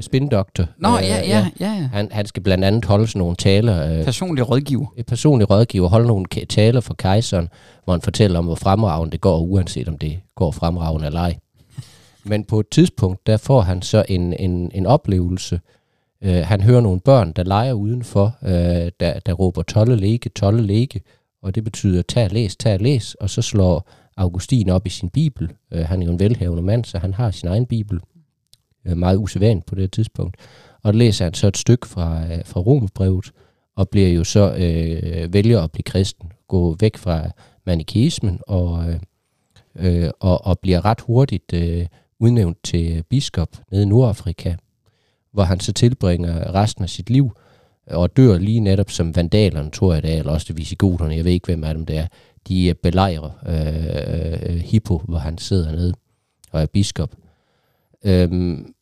spindoktor? 0.00 0.66
Nå, 0.78 0.88
øh, 0.88 1.02
ja, 1.02 1.16
ja, 1.16 1.46
ja. 1.60 1.66
ja. 1.66 1.88
Han, 1.92 2.08
han 2.12 2.26
skal 2.26 2.42
blandt 2.42 2.64
andet 2.64 2.84
holde 2.84 3.06
sådan 3.06 3.18
nogle 3.18 3.36
taler. 3.36 3.98
Øh, 3.98 4.04
personlig 4.04 4.50
rådgiver. 4.50 4.86
Et 4.96 5.06
personlig 5.06 5.50
rådgiver, 5.50 5.88
holde 5.88 6.06
nogle 6.06 6.26
taler 6.48 6.80
for 6.80 6.94
kejseren, 6.94 7.48
hvor 7.84 7.92
han 7.94 8.02
fortæller 8.02 8.38
om, 8.38 8.44
hvor 8.44 8.54
fremragende 8.54 9.12
det 9.12 9.20
går, 9.20 9.40
uanset 9.40 9.88
om 9.88 9.98
det 9.98 10.20
går 10.34 10.50
fremragende 10.50 11.06
eller 11.06 11.20
ej. 11.20 11.36
Men 12.24 12.44
på 12.44 12.60
et 12.60 12.68
tidspunkt, 12.70 13.26
der 13.26 13.36
får 13.36 13.60
han 13.60 13.82
så 13.82 14.04
en, 14.08 14.32
en, 14.32 14.70
en 14.74 14.86
oplevelse. 14.86 15.60
Uh, 16.26 16.30
han 16.30 16.60
hører 16.60 16.80
nogle 16.80 17.00
børn, 17.00 17.32
der 17.32 17.44
leger 17.44 17.72
udenfor, 17.72 18.36
uh, 18.42 18.48
der, 19.00 19.18
der 19.26 19.32
råber 19.32 19.62
tolle 19.62 19.96
læge, 19.96 20.30
tolle 20.36 20.62
læge, 20.62 21.00
og 21.42 21.54
det 21.54 21.64
betyder 21.64 22.02
tag 22.02 22.32
læs, 22.32 22.56
tag 22.56 22.80
læs, 22.80 23.14
og 23.14 23.30
så 23.30 23.42
slår 23.42 23.90
Augustin 24.18 24.70
op 24.70 24.86
i 24.86 24.90
sin 24.90 25.08
bibel. 25.08 25.52
Øh, 25.72 25.84
han 25.84 26.02
er 26.02 26.06
jo 26.06 26.12
en 26.12 26.20
velhavende 26.20 26.62
mand, 26.62 26.84
så 26.84 26.98
han 26.98 27.14
har 27.14 27.30
sin 27.30 27.48
egen 27.48 27.66
bibel. 27.66 28.00
Øh, 28.84 28.96
meget 28.96 29.16
usædvanligt 29.16 29.66
på 29.66 29.74
det 29.74 29.92
tidspunkt. 29.92 30.36
Og 30.82 30.92
der 30.92 30.98
læser 30.98 31.24
han 31.24 31.34
så 31.34 31.46
et 31.46 31.56
stykke 31.56 31.86
fra, 31.86 32.32
øh, 32.32 32.44
fra 32.44 32.60
Romerbrevet, 32.60 33.32
og 33.76 33.88
bliver 33.88 34.08
jo 34.08 34.24
så 34.24 34.54
øh, 34.54 35.32
vælger 35.32 35.60
at 35.60 35.72
blive 35.72 35.82
kristen, 35.82 36.32
gå 36.48 36.76
væk 36.80 36.96
fra 36.96 37.30
manikismen 37.66 38.40
og, 38.46 38.90
øh, 38.90 39.00
øh, 39.76 40.10
og, 40.20 40.46
og 40.46 40.58
bliver 40.58 40.84
ret 40.84 41.00
hurtigt 41.00 41.52
øh, 41.52 41.86
udnævnt 42.18 42.58
til 42.64 43.04
biskop 43.08 43.48
nede 43.72 43.82
i 43.82 43.86
Nordafrika, 43.86 44.54
hvor 45.32 45.42
han 45.42 45.60
så 45.60 45.72
tilbringer 45.72 46.54
resten 46.54 46.82
af 46.82 46.90
sit 46.90 47.10
liv 47.10 47.32
øh, 47.90 47.98
og 47.98 48.16
dør 48.16 48.38
lige 48.38 48.60
netop 48.60 48.90
som 48.90 49.16
vandalerne, 49.16 49.70
tror 49.70 49.94
jeg 49.94 50.02
det 50.02 50.14
er, 50.14 50.18
eller 50.18 50.32
også 50.32 50.46
det 50.48 50.56
visigoterne, 50.56 51.16
jeg 51.16 51.24
ved 51.24 51.32
ikke, 51.32 51.46
hvem 51.46 51.64
af 51.64 51.74
dem 51.74 51.86
det 51.86 51.98
er, 51.98 52.06
de 52.48 52.74
belejrer 52.82 53.30
øh, 53.48 54.54
øh, 54.54 54.60
Hippo, 54.60 55.02
hvor 55.08 55.18
han 55.18 55.38
sidder 55.38 55.72
nede 55.72 55.94
og 56.52 56.62
er 56.62 56.66
biskop. 56.66 57.14
Øhm, 58.04 58.74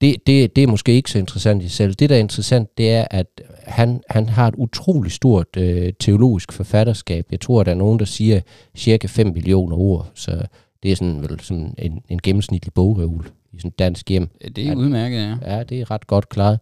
det, 0.00 0.16
det, 0.26 0.56
det 0.56 0.62
er 0.62 0.66
måske 0.66 0.92
ikke 0.92 1.10
så 1.10 1.18
interessant 1.18 1.62
i 1.62 1.68
sig 1.68 1.76
selv. 1.76 1.94
Det, 1.94 2.10
der 2.10 2.16
er 2.16 2.20
interessant, 2.20 2.78
det 2.78 2.90
er, 2.90 3.06
at 3.10 3.26
han, 3.62 4.00
han 4.10 4.28
har 4.28 4.48
et 4.48 4.54
utroligt 4.56 5.14
stort 5.14 5.56
øh, 5.56 5.92
teologisk 6.00 6.52
forfatterskab. 6.52 7.26
Jeg 7.30 7.40
tror, 7.40 7.62
der 7.62 7.70
er 7.70 7.74
nogen, 7.74 7.98
der 7.98 8.04
siger 8.04 8.40
cirka 8.76 9.06
5 9.06 9.26
millioner 9.26 9.76
ord, 9.76 10.10
så 10.14 10.42
det 10.82 10.92
er 10.92 10.96
sådan, 10.96 11.22
vel, 11.22 11.40
sådan 11.40 11.74
en, 11.78 12.02
en 12.08 12.20
gennemsnitlig 12.22 12.74
bogreol 12.74 13.30
i 13.52 13.58
sådan 13.58 13.72
dansk 13.78 14.08
hjem. 14.08 14.28
Det 14.56 14.68
er 14.68 14.76
udmærket, 14.76 15.16
ja. 15.16 15.56
Ja, 15.56 15.62
det 15.62 15.80
er 15.80 15.90
ret 15.90 16.06
godt 16.06 16.28
klaret. 16.28 16.58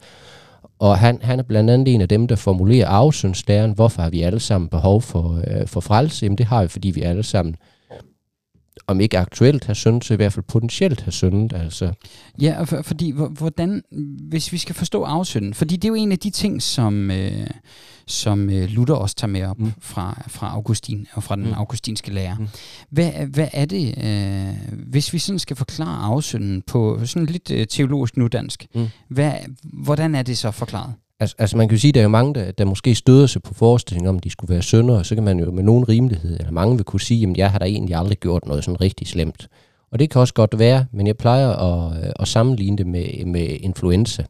Og 0.79 0.99
han, 0.99 1.19
han 1.23 1.38
er 1.38 1.43
blandt 1.43 1.71
andet 1.71 1.95
en 1.95 2.01
af 2.01 2.09
dem, 2.09 2.27
der 2.27 2.37
formulerer 2.37 2.88
afsynslæren, 2.88 3.73
Hvorfor 3.73 4.03
har 4.03 4.11
vi 4.11 4.23
alle 4.23 4.41
sammen 4.41 4.69
behov 4.69 5.03
for, 5.03 5.43
øh, 5.47 5.67
for 5.67 5.81
frelse? 5.81 6.25
Jamen 6.25 6.38
det 6.38 6.47
har 6.47 6.62
vi, 6.62 6.69
fordi 6.69 6.91
vi 6.91 7.03
alle 7.03 7.23
sammen 7.23 7.57
om 8.87 9.01
ikke 9.01 9.19
aktuelt 9.19 9.64
har 9.64 9.75
syndet, 9.75 10.05
så 10.05 10.14
i 10.14 10.17
hvert 10.17 10.33
fald 10.33 10.45
potentielt 10.49 11.01
har 11.01 11.11
syndet. 11.11 11.53
Altså. 11.53 11.93
Ja, 12.41 12.62
for, 12.62 12.83
fordi 12.83 13.11
hvordan, 13.11 13.83
hvis 14.29 14.53
vi 14.53 14.59
skal 14.59 14.75
forstå 14.75 15.03
afsynden, 15.03 15.55
fordi 15.55 15.77
det 15.77 15.85
er 15.85 15.88
jo 15.88 15.95
en 15.95 16.12
af 16.12 16.19
de 16.19 16.31
ting, 16.31 16.62
som, 16.62 17.11
øh, 17.11 17.47
som 18.09 18.51
øh, 18.51 18.68
Luther 18.68 18.94
også 18.94 19.16
tager 19.16 19.31
med 19.31 19.44
op 19.44 19.59
mm. 19.59 19.73
fra, 19.81 20.23
fra 20.29 20.51
Augustin 20.53 21.07
og 21.12 21.23
fra 21.23 21.37
den 21.37 21.47
mm. 21.47 21.53
augustinske 21.53 22.11
lærer. 22.12 22.38
Mm. 22.38 22.49
Hvad, 22.90 23.12
hvad 23.12 23.49
er 23.53 23.64
det, 23.64 23.94
øh, 24.05 24.73
hvis 24.73 25.12
vi 25.12 25.18
sådan 25.18 25.38
skal 25.38 25.57
forklare 25.57 26.05
afsynden 26.05 26.62
på 26.62 27.01
sådan 27.05 27.27
lidt 27.27 27.51
øh, 27.51 27.66
teologisk 27.66 28.16
nudansk, 28.16 28.66
mm. 28.75 28.88
hvad, 29.09 29.33
hvordan 29.62 30.14
er 30.14 30.23
det 30.23 30.38
så 30.38 30.51
forklaret? 30.51 30.94
Altså, 31.21 31.37
altså 31.38 31.57
man 31.57 31.68
kan 31.68 31.77
jo 31.77 31.81
sige, 31.81 31.88
at 31.88 31.94
der 31.94 32.01
er 32.01 32.05
jo 32.05 32.09
mange, 32.09 32.35
der, 32.35 32.51
der 32.51 32.64
måske 32.64 32.94
støder 32.94 33.27
sig 33.27 33.42
på 33.42 33.55
forestillingen 33.55 34.09
om, 34.09 34.16
at 34.16 34.25
de 34.25 34.31
skulle 34.31 34.55
være 34.55 34.62
sønder, 34.62 34.99
og 34.99 35.07
så 35.07 35.14
kan 35.14 35.25
man 35.25 35.38
jo 35.38 35.51
med 35.51 35.62
nogen 35.62 35.88
rimelighed, 35.88 36.37
eller 36.38 36.53
mange 36.53 36.77
vil 36.77 36.85
kunne 36.85 37.01
sige, 37.01 37.31
at 37.31 37.37
jeg 37.37 37.51
har 37.51 37.59
da 37.59 37.64
egentlig 37.64 37.97
aldrig 37.97 38.18
gjort 38.18 38.47
noget 38.47 38.64
sådan 38.64 38.81
rigtig 38.81 39.07
slemt. 39.07 39.49
Og 39.90 39.99
det 39.99 40.11
kan 40.11 40.21
også 40.21 40.35
godt 40.35 40.59
være, 40.59 40.87
men 40.92 41.07
jeg 41.07 41.16
plejer 41.16 41.49
at, 41.49 42.05
øh, 42.05 42.11
at 42.21 42.29
sammenligne 42.29 42.79
det 42.79 42.87
med, 42.87 43.25
med 43.25 43.49
influenza. 43.61 44.25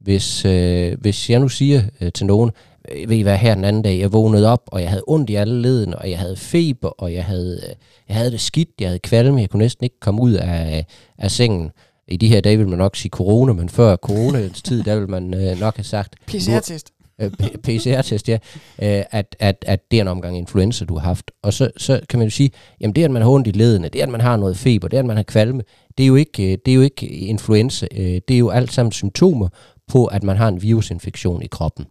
Hvis, 0.00 0.44
øh, 0.44 1.00
hvis 1.00 1.30
jeg 1.30 1.40
nu 1.40 1.48
siger 1.48 1.82
øh, 2.00 2.12
til 2.12 2.26
nogen, 2.26 2.50
ved 2.88 3.16
I 3.16 3.22
hvad, 3.22 3.36
her 3.36 3.54
den 3.54 3.64
anden 3.64 3.82
dag, 3.82 3.98
jeg 3.98 4.12
vågnede 4.12 4.48
op, 4.48 4.62
og 4.66 4.80
jeg 4.80 4.90
havde 4.90 5.04
ondt 5.06 5.30
i 5.30 5.34
alle 5.34 5.62
leden, 5.62 5.94
og 5.94 6.10
jeg 6.10 6.18
havde 6.18 6.36
feber, 6.36 6.88
og 6.88 7.14
jeg 7.14 7.24
havde, 7.24 7.60
øh, 7.68 7.74
jeg 8.08 8.16
havde 8.16 8.30
det 8.30 8.40
skidt, 8.40 8.68
jeg 8.80 8.88
havde 8.88 8.98
kvalme, 8.98 9.40
jeg 9.40 9.50
kunne 9.50 9.62
næsten 9.62 9.84
ikke 9.84 10.00
komme 10.00 10.22
ud 10.22 10.32
af, 10.32 10.86
af 11.18 11.30
sengen. 11.30 11.70
I 12.08 12.16
de 12.16 12.28
her 12.28 12.40
dage 12.40 12.58
vil 12.58 12.68
man 12.68 12.78
nok 12.78 12.96
sige 12.96 13.10
corona, 13.10 13.52
men 13.52 13.68
før 13.68 13.96
coronaens 13.96 14.62
tid, 14.62 14.82
der 14.82 14.98
vil 14.98 15.10
man 15.10 15.34
øh, 15.34 15.60
nok 15.60 15.76
have 15.76 15.84
sagt... 15.84 16.14
PCR-test. 16.26 16.90
Øh, 17.20 17.30
PCR-test, 17.62 18.28
ja. 18.28 18.38
Øh, 18.82 19.04
at, 19.10 19.36
at, 19.38 19.64
at 19.66 19.90
det 19.90 19.96
er 19.96 20.00
en 20.00 20.08
omgang 20.08 20.38
influenza, 20.38 20.84
du 20.84 20.94
har 20.94 21.00
haft. 21.00 21.30
Og 21.42 21.52
så, 21.52 21.70
så 21.76 22.00
kan 22.08 22.18
man 22.18 22.26
jo 22.26 22.30
sige, 22.30 22.50
jamen 22.80 22.96
det, 22.96 23.04
at 23.04 23.10
man 23.10 23.22
har 23.22 23.28
ondt 23.28 23.46
i 23.46 23.50
ledene, 23.50 23.88
det, 23.88 24.00
at 24.00 24.08
man 24.08 24.20
har 24.20 24.36
noget 24.36 24.56
feber, 24.56 24.88
det, 24.88 24.96
at 24.96 25.06
man 25.06 25.16
har 25.16 25.22
kvalme, 25.22 25.62
det 25.98 26.04
er 26.04 26.08
jo 26.08 26.14
ikke, 26.14 26.52
øh, 26.52 26.58
det 26.66 26.72
er 26.72 26.76
jo 26.76 26.82
ikke 26.82 27.06
influenza. 27.08 27.86
Øh, 27.96 28.20
det 28.28 28.34
er 28.34 28.38
jo 28.38 28.50
alt 28.50 28.72
sammen 28.72 28.92
symptomer 28.92 29.48
på, 29.88 30.06
at 30.06 30.22
man 30.22 30.36
har 30.36 30.48
en 30.48 30.62
virusinfektion 30.62 31.42
i 31.42 31.46
kroppen. 31.46 31.86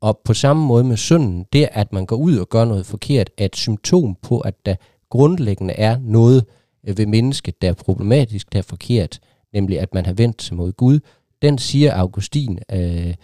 Og 0.00 0.20
på 0.24 0.34
samme 0.34 0.66
måde 0.66 0.84
med 0.84 0.96
synden, 0.96 1.46
det 1.52 1.68
at 1.72 1.92
man 1.92 2.06
går 2.06 2.16
ud 2.16 2.36
og 2.36 2.48
gør 2.48 2.64
noget 2.64 2.86
forkert, 2.86 3.30
er 3.38 3.44
et 3.44 3.56
symptom 3.56 4.16
på, 4.22 4.40
at 4.40 4.54
der 4.66 4.74
grundlæggende 5.10 5.74
er 5.74 5.98
noget 6.02 6.44
øh, 6.88 6.98
ved 6.98 7.06
mennesket, 7.06 7.62
der 7.62 7.68
er 7.68 7.74
problematisk, 7.74 8.52
der 8.52 8.58
er 8.58 8.62
forkert 8.62 9.20
nemlig 9.52 9.80
at 9.80 9.94
man 9.94 10.06
har 10.06 10.12
vendt 10.12 10.42
sig 10.42 10.56
mod 10.56 10.72
Gud, 10.72 11.00
den 11.42 11.58
siger 11.58 11.94
Augustin, 11.94 12.58
øh, 12.72 13.14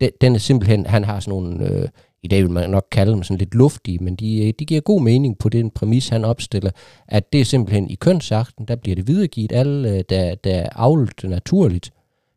den, 0.00 0.10
den 0.20 0.34
er 0.34 0.38
simpelthen, 0.38 0.86
han 0.86 1.04
har 1.04 1.20
sådan 1.20 1.30
nogle, 1.30 1.70
øh, 1.70 1.88
i 2.22 2.28
dag 2.28 2.42
vil 2.42 2.50
man 2.50 2.70
nok 2.70 2.86
kalde 2.90 3.12
dem 3.12 3.22
sådan 3.22 3.38
lidt 3.38 3.54
luftige, 3.54 3.98
men 3.98 4.16
de, 4.16 4.46
øh, 4.46 4.52
de 4.58 4.64
giver 4.64 4.80
god 4.80 5.02
mening 5.02 5.38
på 5.38 5.48
den 5.48 5.70
præmis, 5.70 6.08
han 6.08 6.24
opstiller, 6.24 6.70
at 7.08 7.32
det 7.32 7.40
er 7.40 7.44
simpelthen 7.44 7.90
i 7.90 7.94
kønsakten, 7.94 8.68
der 8.68 8.76
bliver 8.76 8.94
det 8.94 9.06
videregivet, 9.06 9.52
alle 9.52 9.90
øh, 9.90 10.04
der, 10.08 10.34
der 10.34 10.54
er 10.54 10.68
avlet 10.72 11.24
naturligt, 11.24 11.92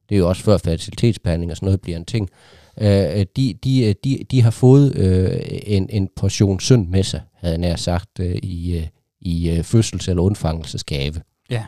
det 0.10 0.16
er 0.16 0.20
jo 0.20 0.30
også 0.30 0.44
før 0.44 0.58
fertilitetsbehandling 0.58 1.52
og 1.52 1.58
sådan 1.58 1.66
noget 1.66 1.82
bliver 1.82 1.98
en 1.98 2.06
ting, 2.06 2.30
øh, 2.82 3.26
de, 3.36 3.54
de, 3.64 3.94
de, 4.04 4.20
de 4.32 4.42
har 4.42 4.52
fået 4.52 4.96
øh, 4.96 5.40
en, 5.66 5.90
en 5.90 6.10
portion 6.16 6.60
synd 6.60 6.88
med 6.88 7.04
sig, 7.04 7.22
havde 7.34 7.52
jeg 7.54 7.60
nær 7.62 7.76
sagt, 7.76 8.20
øh, 8.20 8.36
i, 8.44 8.78
øh, 8.78 8.88
i 9.22 9.50
øh, 9.50 9.60
fødsels- 9.60 10.10
eller 10.10 10.24
undfangelsesgave. 10.24 11.22
Ja. 11.50 11.66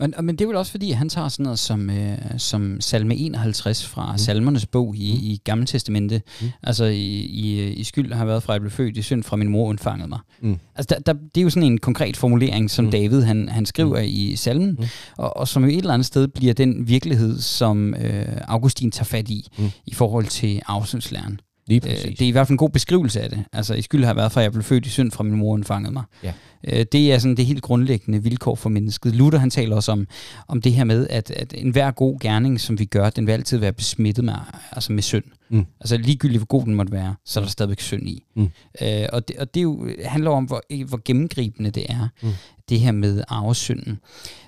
Men, 0.00 0.14
men 0.22 0.36
det 0.36 0.44
er 0.44 0.46
vel 0.46 0.56
også 0.56 0.70
fordi, 0.70 0.90
han 0.90 1.08
tager 1.08 1.28
sådan 1.28 1.42
noget 1.42 1.58
som, 1.58 1.90
øh, 1.90 2.18
som 2.36 2.80
salme 2.80 3.16
51 3.16 3.86
fra 3.86 4.12
mm. 4.12 4.18
salmernes 4.18 4.66
bog 4.66 4.96
i, 4.96 5.12
mm. 5.12 5.18
i 5.22 5.40
Gamle 5.44 5.66
Testamente. 5.66 6.22
Mm. 6.40 6.48
Altså 6.62 6.84
i, 6.84 7.14
i, 7.20 7.72
i 7.72 7.84
skyld 7.84 8.12
har 8.12 8.24
været 8.24 8.42
fra, 8.42 8.52
at 8.52 8.54
jeg 8.54 8.60
blev 8.60 8.70
født 8.70 8.96
i 8.96 9.02
synd, 9.02 9.22
fra 9.22 9.36
min 9.36 9.48
mor 9.48 9.68
undfangede 9.68 10.08
mig. 10.08 10.18
Mm. 10.40 10.58
Altså 10.74 10.94
der, 10.94 11.12
der, 11.12 11.20
det 11.34 11.40
er 11.40 11.42
jo 11.42 11.50
sådan 11.50 11.72
en 11.72 11.78
konkret 11.78 12.16
formulering, 12.16 12.70
som 12.70 12.84
mm. 12.84 12.90
David 12.90 13.22
han, 13.22 13.48
han 13.48 13.66
skriver 13.66 14.00
mm. 14.00 14.06
i 14.08 14.36
salmen, 14.36 14.76
mm. 14.78 14.84
og, 15.16 15.36
og 15.36 15.48
som 15.48 15.64
jo 15.64 15.68
et 15.68 15.78
eller 15.78 15.94
andet 15.94 16.06
sted 16.06 16.28
bliver 16.28 16.54
den 16.54 16.88
virkelighed, 16.88 17.38
som 17.38 17.94
øh, 17.94 18.26
Augustin 18.48 18.90
tager 18.90 19.04
fat 19.04 19.28
i, 19.28 19.48
mm. 19.58 19.70
i 19.86 19.94
forhold 19.94 20.26
til 20.26 20.60
afsyndslæren. 20.66 21.40
Lige 21.68 21.80
præcis. 21.80 22.04
Øh, 22.04 22.10
det 22.10 22.20
er 22.20 22.28
i 22.28 22.30
hvert 22.30 22.46
fald 22.46 22.54
en 22.54 22.58
god 22.58 22.70
beskrivelse 22.70 23.20
af 23.20 23.30
det. 23.30 23.44
Altså, 23.52 23.74
i 23.74 23.82
skyld 23.82 24.04
har 24.04 24.14
været 24.14 24.32
for, 24.32 24.40
at 24.40 24.44
jeg 24.44 24.52
blev 24.52 24.64
født 24.64 24.86
i 24.86 24.88
synd, 24.88 25.10
fra 25.10 25.24
min 25.24 25.34
mor 25.34 25.52
undfangede 25.52 25.92
mig. 25.92 26.02
Ja. 26.22 26.32
Øh, 26.64 26.86
det 26.92 27.12
er 27.12 27.18
sådan 27.18 27.36
det 27.36 27.46
helt 27.46 27.62
grundlæggende 27.62 28.22
vilkår 28.22 28.54
for 28.54 28.68
mennesket. 28.68 29.14
Luther 29.14 29.38
han 29.38 29.50
taler 29.50 29.76
også 29.76 29.92
om, 29.92 30.06
om 30.48 30.62
det 30.62 30.72
her 30.72 30.84
med, 30.84 31.06
at, 31.10 31.30
at 31.30 31.54
enhver 31.56 31.90
god 31.90 32.18
gerning, 32.20 32.60
som 32.60 32.78
vi 32.78 32.84
gør, 32.84 33.10
den 33.10 33.26
vil 33.26 33.32
altid 33.32 33.58
være 33.58 33.72
besmittet 33.72 34.24
med, 34.24 34.34
altså 34.72 34.92
med 34.92 35.02
synd. 35.02 35.24
Mm. 35.50 35.66
Altså 35.80 35.96
ligegyldigt 35.96 36.38
hvor 36.38 36.46
god 36.46 36.64
den 36.64 36.74
måtte 36.74 36.92
være, 36.92 37.14
så 37.24 37.40
er 37.40 37.44
der 37.44 37.50
stadigvæk 37.50 37.80
synd 37.80 38.08
i. 38.08 38.24
Mm. 38.36 38.50
Øh, 38.82 39.06
og, 39.12 39.28
det, 39.28 39.36
og 39.36 39.54
det 39.54 39.62
jo, 39.62 39.88
handler 40.04 40.30
om, 40.30 40.44
hvor, 40.44 40.84
hvor 40.84 41.00
gennemgribende 41.04 41.70
det 41.70 41.86
er, 41.88 42.08
mm. 42.22 42.28
det 42.68 42.80
her 42.80 42.92
med 42.92 43.22
arvesynden. 43.28 43.98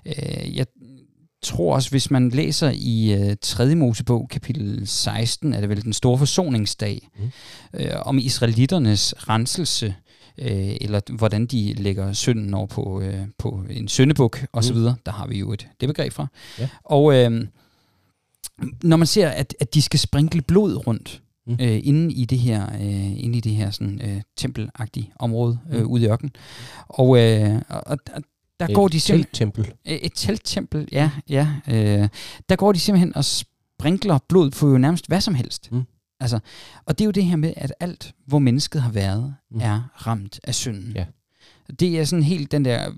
Øh, 0.06 0.56
jeg, 0.56 0.66
tror 1.42 1.74
også, 1.74 1.90
hvis 1.90 2.10
man 2.10 2.28
læser 2.28 2.72
i 2.74 3.12
øh, 3.12 3.36
3. 3.40 3.74
Mosebog, 3.74 4.28
kapitel 4.30 4.86
16, 4.86 5.52
er 5.52 5.60
det 5.60 5.68
vel 5.68 5.82
den 5.84 5.92
store 5.92 6.18
forsoningsdag, 6.18 7.08
mm. 7.18 7.30
øh, 7.80 7.90
om 8.02 8.18
israeliternes 8.18 9.14
renselse, 9.28 9.94
øh, 10.38 10.76
eller 10.80 11.00
hvordan 11.12 11.46
de 11.46 11.74
lægger 11.74 12.12
synden 12.12 12.54
over 12.54 12.66
på, 12.66 13.00
øh, 13.00 13.26
på 13.38 13.64
en 13.70 13.88
syndebuk 13.88 14.44
osv., 14.52 14.76
mm. 14.76 14.92
der 15.06 15.12
har 15.12 15.26
vi 15.26 15.38
jo 15.38 15.52
et 15.52 15.68
det 15.80 15.88
begreb 15.88 16.12
fra. 16.12 16.26
Ja. 16.58 16.68
Og 16.84 17.14
øh, 17.14 17.46
når 18.82 18.96
man 18.96 19.06
ser, 19.06 19.28
at, 19.28 19.54
at 19.60 19.74
de 19.74 19.82
skal 19.82 20.00
sprinkle 20.00 20.42
blod 20.42 20.86
rundt, 20.86 21.22
mm. 21.46 21.56
øh, 21.60 21.80
inde 21.82 22.14
i 22.14 22.24
det 22.24 22.38
her, 22.38 22.66
øh, 22.74 23.24
inde 23.24 23.38
i 23.38 23.40
det 23.40 23.52
her 23.52 23.70
sådan, 23.70 24.00
øh, 24.04 24.22
tempelagtige 24.36 25.12
område 25.18 25.58
øh, 25.72 25.80
mm. 25.80 25.86
ude 25.86 26.02
i 26.02 26.06
ørkenen. 26.06 26.32
Og, 26.88 27.18
øh, 27.18 27.62
og, 27.68 27.98
og 28.12 28.22
der 28.60 28.68
et 28.68 28.74
går 28.74 28.88
de 28.88 29.00
simpelthen... 29.00 29.32
tempel. 29.32 29.72
Et 29.84 30.12
telttempel, 30.14 30.88
ja. 30.92 31.10
ja 31.28 31.48
øh, 31.68 32.08
der 32.48 32.56
går 32.56 32.72
de 32.72 32.78
simpelthen 32.78 33.16
og 33.16 33.24
sprinkler 33.24 34.18
blod 34.28 34.50
på 34.50 34.70
jo 34.70 34.78
nærmest 34.78 35.06
hvad 35.06 35.20
som 35.20 35.34
helst. 35.34 35.72
Mm. 35.72 35.82
Altså, 36.20 36.38
og 36.86 36.98
det 36.98 37.04
er 37.04 37.06
jo 37.06 37.10
det 37.10 37.24
her 37.24 37.36
med, 37.36 37.52
at 37.56 37.72
alt, 37.80 38.14
hvor 38.26 38.38
mennesket 38.38 38.82
har 38.82 38.90
været, 38.90 39.34
mm. 39.50 39.60
er 39.60 40.06
ramt 40.06 40.40
af 40.44 40.54
synden. 40.54 40.92
Ja. 40.96 41.04
Det 41.80 42.00
er 42.00 42.04
sådan 42.04 42.22
helt 42.22 42.52
den 42.52 42.64
der... 42.64 42.92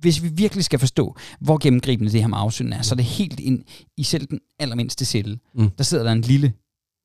Hvis 0.00 0.22
vi 0.22 0.28
virkelig 0.28 0.64
skal 0.64 0.78
forstå, 0.78 1.16
hvor 1.40 1.58
gennemgribende 1.58 2.12
det 2.12 2.20
her 2.20 2.28
med 2.28 2.38
afsynden 2.40 2.72
er, 2.72 2.76
mm. 2.76 2.82
så 2.82 2.94
er 2.94 2.96
det 2.96 3.04
helt 3.04 3.40
ind 3.40 3.64
i 3.96 4.02
selv 4.02 4.26
den 4.26 4.40
allermindste 4.58 5.04
celle. 5.04 5.38
Mm. 5.54 5.70
Der 5.70 5.84
sidder 5.84 6.04
der 6.04 6.12
en 6.12 6.20
lille 6.20 6.52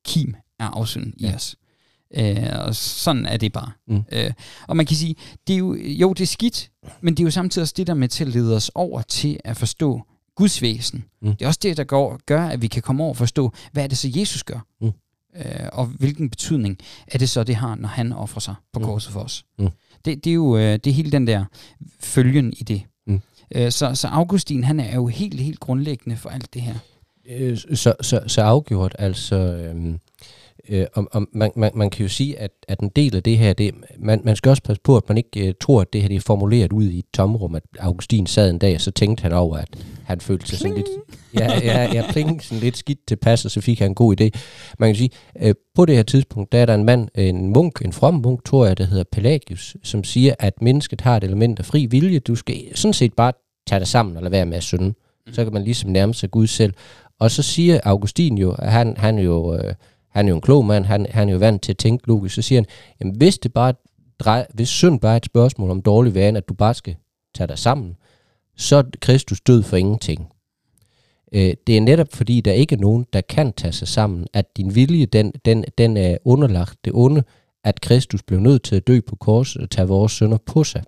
kim 0.06 0.34
af 0.58 0.66
afsynden 0.66 1.14
ja. 1.20 1.30
i 1.30 1.34
os. 1.34 1.56
Øh, 2.16 2.66
og 2.66 2.74
sådan 2.74 3.26
er 3.26 3.36
det 3.36 3.52
bare. 3.52 3.70
Mm. 3.88 4.02
Øh, 4.12 4.32
og 4.68 4.76
man 4.76 4.86
kan 4.86 4.96
sige, 4.96 5.16
det 5.46 5.54
er 5.54 5.58
jo, 5.58 5.74
jo, 5.74 6.12
det 6.12 6.20
er 6.20 6.26
skidt, 6.26 6.70
men 7.00 7.14
det 7.14 7.22
er 7.22 7.24
jo 7.24 7.30
samtidig 7.30 7.62
også 7.62 7.74
det, 7.76 7.86
der 7.86 7.94
med 7.94 8.08
til 8.08 8.24
at 8.24 8.30
lede 8.30 8.56
os 8.56 8.70
over 8.74 9.02
til 9.02 9.40
at 9.44 9.56
forstå 9.56 10.02
Guds 10.36 10.62
væsen. 10.62 11.04
Mm. 11.22 11.36
Det 11.36 11.42
er 11.42 11.46
også 11.46 11.60
det, 11.62 11.76
der 11.76 11.84
går, 11.84 12.20
gør, 12.26 12.46
at 12.46 12.62
vi 12.62 12.66
kan 12.66 12.82
komme 12.82 13.02
over 13.02 13.10
og 13.10 13.16
forstå, 13.16 13.52
hvad 13.72 13.84
er 13.84 13.86
det 13.86 13.98
så, 13.98 14.08
Jesus 14.16 14.44
gør? 14.44 14.66
Mm. 14.80 14.92
Øh, 15.36 15.68
og 15.72 15.86
hvilken 15.86 16.30
betydning 16.30 16.78
er 17.06 17.18
det 17.18 17.30
så, 17.30 17.44
det 17.44 17.56
har, 17.56 17.74
når 17.74 17.88
han 17.88 18.12
offrer 18.12 18.40
sig 18.40 18.54
på 18.72 18.78
mm. 18.78 18.84
korset 18.84 19.12
for 19.12 19.20
os? 19.20 19.44
Mm. 19.58 19.68
Det, 20.04 20.24
det 20.24 20.30
er 20.30 20.34
jo 20.34 20.56
øh, 20.56 20.72
det 20.72 20.86
er 20.86 20.92
hele 20.92 21.12
den 21.12 21.26
der 21.26 21.44
følgen 22.00 22.52
i 22.52 22.62
det. 22.62 22.82
Mm. 23.06 23.20
Øh, 23.54 23.72
så, 23.72 23.94
så 23.94 24.08
Augustin, 24.08 24.64
han 24.64 24.80
er 24.80 24.94
jo 24.94 25.06
helt, 25.06 25.40
helt 25.40 25.60
grundlæggende 25.60 26.16
for 26.16 26.30
alt 26.30 26.54
det 26.54 26.62
her. 26.62 26.74
Øh, 27.30 27.58
så, 27.58 27.94
så, 28.00 28.20
så 28.26 28.42
afgjort, 28.42 28.96
altså... 28.98 29.36
Øh 29.36 29.94
Øh, 30.68 30.86
om, 30.94 31.08
om, 31.12 31.28
man, 31.32 31.50
man, 31.56 31.70
man 31.74 31.90
kan 31.90 32.02
jo 32.02 32.08
sige, 32.08 32.38
at, 32.38 32.50
at 32.68 32.80
en 32.80 32.90
del 32.96 33.16
af 33.16 33.22
det 33.22 33.38
her, 33.38 33.52
det, 33.52 33.74
man, 33.98 34.20
man 34.24 34.36
skal 34.36 34.50
også 34.50 34.62
passe 34.62 34.82
på, 34.84 34.96
at 34.96 35.02
man 35.08 35.16
ikke 35.16 35.48
uh, 35.48 35.54
tror, 35.60 35.80
at 35.80 35.92
det 35.92 36.00
her 36.00 36.08
det 36.08 36.16
er 36.16 36.20
formuleret 36.20 36.72
ud 36.72 36.84
i 36.84 36.98
et 36.98 37.04
tomrum, 37.14 37.54
at 37.54 37.62
Augustin 37.78 38.26
sad 38.26 38.50
en 38.50 38.58
dag, 38.58 38.74
og 38.74 38.80
så 38.80 38.90
tænkte 38.90 39.22
han 39.22 39.32
over, 39.32 39.56
at 39.56 39.68
han 40.04 40.20
følte 40.20 40.48
sig 40.48 40.58
sådan 40.58 40.76
lidt, 40.76 40.86
ja, 41.34 41.58
ja, 41.62 41.92
ja, 41.92 42.04
pling, 42.12 42.42
sådan 42.42 42.62
lidt 42.62 42.76
skidt 42.76 42.98
tilpas, 43.08 43.44
og 43.44 43.50
så 43.50 43.60
fik 43.60 43.78
han 43.78 43.90
en 43.90 43.94
god 43.94 44.20
idé. 44.20 44.28
Man 44.78 44.88
kan 44.88 44.96
sige, 44.96 45.10
uh, 45.44 45.50
på 45.74 45.86
det 45.86 45.96
her 45.96 46.02
tidspunkt, 46.02 46.52
der 46.52 46.58
er 46.58 46.66
der 46.66 46.74
en 46.74 46.84
mand, 46.84 47.08
en 47.14 47.48
munk, 47.48 47.82
en 47.84 47.92
from 47.92 48.14
munk, 48.14 48.44
tror 48.44 48.66
jeg, 48.66 48.78
der 48.78 48.84
hedder 48.84 49.04
Pelagius, 49.12 49.76
som 49.82 50.04
siger, 50.04 50.34
at 50.38 50.62
mennesket 50.62 51.00
har 51.00 51.16
et 51.16 51.24
element 51.24 51.58
af 51.58 51.64
fri 51.64 51.86
vilje. 51.86 52.18
Du 52.18 52.34
skal 52.34 52.56
sådan 52.74 52.94
set 52.94 53.12
bare 53.14 53.32
tage 53.66 53.80
det 53.80 53.88
sammen 53.88 54.16
og 54.16 54.22
lade 54.22 54.32
være 54.32 54.46
med 54.46 54.56
at 54.56 54.62
synde. 54.62 54.94
Så 55.32 55.44
kan 55.44 55.52
man 55.52 55.64
ligesom 55.64 55.90
nærme 55.90 56.14
sig 56.14 56.30
Gud 56.30 56.46
selv. 56.46 56.72
Og 57.20 57.30
så 57.30 57.42
siger 57.42 57.80
Augustin 57.84 58.38
jo, 58.38 58.52
at 58.58 58.72
han, 58.72 58.96
han 58.96 59.18
jo... 59.18 59.54
Uh, 59.54 59.60
han 60.14 60.26
er 60.26 60.30
jo 60.30 60.34
en 60.34 60.40
klog 60.40 60.64
mand, 60.64 60.84
han, 60.84 61.06
han 61.10 61.28
er 61.28 61.32
jo 61.32 61.38
vant 61.38 61.62
til 61.62 61.72
at 61.72 61.78
tænke 61.78 62.08
logisk, 62.08 62.34
så 62.34 62.42
siger 62.42 62.60
han, 62.60 62.66
jamen 63.00 63.16
hvis 63.16 63.38
det 63.38 63.52
bare 63.52 63.74
drej, 64.18 64.46
hvis 64.54 64.68
synd 64.68 65.00
bare 65.00 65.12
er 65.12 65.16
et 65.16 65.24
spørgsmål 65.24 65.70
om 65.70 65.82
dårlig 65.82 66.14
vane, 66.14 66.38
at 66.38 66.48
du 66.48 66.54
bare 66.54 66.74
skal 66.74 66.96
tage 67.34 67.48
dig 67.48 67.58
sammen, 67.58 67.96
så 68.56 68.76
er 68.76 68.82
Kristus 69.00 69.40
død 69.40 69.62
for 69.62 69.76
ingenting. 69.76 70.28
Øh, 71.32 71.54
det 71.66 71.76
er 71.76 71.80
netop 71.80 72.12
fordi, 72.12 72.40
der 72.40 72.52
ikke 72.52 72.74
er 72.74 72.80
nogen, 72.80 73.06
der 73.12 73.20
kan 73.20 73.52
tage 73.52 73.72
sig 73.72 73.88
sammen, 73.88 74.26
at 74.32 74.56
din 74.56 74.74
vilje, 74.74 75.06
den, 75.06 75.32
den, 75.44 75.64
den 75.78 75.96
er 75.96 76.16
underlagt 76.24 76.78
det 76.84 76.92
onde, 76.94 77.22
at 77.64 77.80
Kristus 77.80 78.22
blev 78.22 78.40
nødt 78.40 78.62
til 78.62 78.76
at 78.76 78.86
dø 78.86 79.00
på 79.00 79.16
korset 79.16 79.62
og 79.62 79.70
tage 79.70 79.88
vores 79.88 80.12
sønder 80.12 80.38
på 80.46 80.64
sig. 80.64 80.84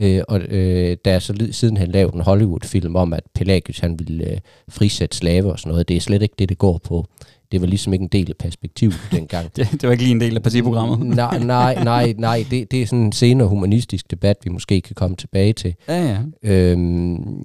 Øh, 0.00 0.22
og 0.28 0.40
øh, 0.40 0.96
der 1.04 1.12
er 1.12 1.18
så 1.18 1.48
siden 1.50 1.76
han 1.76 1.90
lavede 1.90 2.14
en 2.14 2.20
Hollywood-film 2.20 2.96
om, 2.96 3.12
at 3.12 3.24
Pelagius 3.34 3.78
han 3.78 3.98
ville 3.98 4.30
øh, 4.30 4.38
frisætte 4.68 5.16
slaver 5.16 5.52
og 5.52 5.58
sådan 5.58 5.70
noget. 5.70 5.88
Det 5.88 5.96
er 5.96 6.00
slet 6.00 6.22
ikke 6.22 6.34
det, 6.38 6.48
det 6.48 6.58
går 6.58 6.78
på 6.78 7.06
det 7.52 7.60
var 7.60 7.66
ligesom 7.66 7.92
ikke 7.92 8.02
en 8.02 8.08
del 8.08 8.30
af 8.30 8.36
perspektivet 8.36 8.94
dengang. 9.12 9.56
det, 9.56 9.68
det 9.72 9.82
var 9.82 9.90
ikke 9.90 10.04
lige 10.04 10.14
en 10.14 10.20
del 10.20 10.36
af 10.36 10.42
partiprogrammet. 10.42 11.16
nej, 11.16 11.38
nej, 11.38 11.84
nej, 11.84 12.14
nej 12.18 12.46
det, 12.50 12.70
det 12.70 12.82
er 12.82 12.86
sådan 12.86 13.04
en 13.04 13.12
senere 13.12 13.48
humanistisk 13.48 14.10
debat, 14.10 14.36
vi 14.44 14.50
måske 14.50 14.80
kan 14.80 14.94
komme 14.94 15.16
tilbage 15.16 15.52
til. 15.52 15.74
Ja, 15.88 16.04
ja. 16.04 16.18
Øhm, 16.50 17.14
øh, 17.14 17.44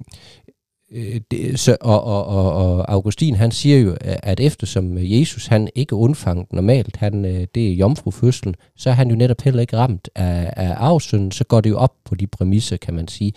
Øh, 0.94 1.20
det, 1.30 1.60
så, 1.60 1.76
og, 1.80 2.04
og, 2.04 2.26
og, 2.26 2.52
og 2.52 2.92
Augustin 2.92 3.34
han 3.34 3.50
siger 3.50 3.78
jo, 3.78 3.96
at 4.00 4.40
eftersom 4.40 4.98
Jesus 4.98 5.46
han 5.46 5.68
ikke 5.74 5.94
undfangt 5.94 6.52
normalt, 6.52 6.96
han, 6.96 7.24
øh, 7.24 7.46
det 7.54 7.68
er 7.68 7.74
jomfrufødslen, 7.74 8.54
så 8.76 8.90
er 8.90 8.94
han 8.94 9.10
jo 9.10 9.16
netop 9.16 9.40
heller 9.40 9.60
ikke 9.60 9.76
ramt 9.76 10.08
af, 10.14 10.52
af 10.56 10.74
arvesynden, 10.76 11.32
så 11.32 11.44
går 11.44 11.60
det 11.60 11.70
jo 11.70 11.76
op 11.76 11.94
på 12.04 12.14
de 12.14 12.26
præmisser, 12.26 12.76
kan 12.76 12.94
man 12.94 13.08
sige. 13.08 13.32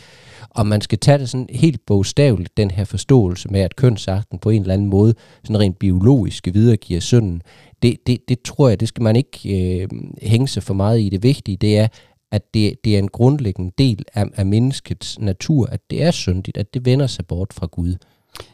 Og 0.50 0.68
man 0.68 0.82
skal 0.82 1.00
tage 1.00 1.18
det 1.18 1.30
sådan 1.30 1.48
helt 1.50 1.86
bogstaveligt, 1.86 2.58
den 2.58 2.72
her 2.72 2.84
forståelse 2.84 3.50
med, 3.50 3.62
at 3.62 3.76
kønsakten 3.76 4.40
på 4.40 4.50
en 4.50 4.62
eller 4.62 4.74
anden 4.74 4.88
måde, 4.88 5.14
sådan 5.44 5.60
rent 5.60 5.80
biologisk 5.80 6.48
videregiver 6.54 7.00
synden. 7.00 7.42
Det, 7.82 7.98
det, 8.08 8.18
det 8.30 8.42
tror 8.42 8.70
jeg, 8.70 8.80
det 8.80 8.88
skal 8.88 9.04
man 9.04 9.16
ikke 9.16 9.40
øh, 9.82 9.88
hænge 10.22 10.48
sig 10.48 10.64
for 10.64 10.74
meget 10.74 11.00
i. 11.00 11.10
Det 11.10 11.24
vigtige, 11.24 11.58
det 11.58 11.78
er, 11.78 11.88
at 12.36 12.54
det, 12.54 12.76
det 12.84 12.96
er 12.96 13.00
en 13.00 13.08
grundlæggende 13.08 13.72
del 13.78 14.06
af, 14.14 14.26
af 14.34 14.46
menneskets 14.46 15.20
natur, 15.20 15.66
at 15.66 15.82
det 15.90 16.04
er 16.04 16.12
syndigt, 16.12 16.58
at 16.58 16.74
det 16.74 16.86
vender 16.86 17.08
sig 17.08 17.26
bort 17.26 17.54
fra 17.54 17.66
Gud. 17.66 17.96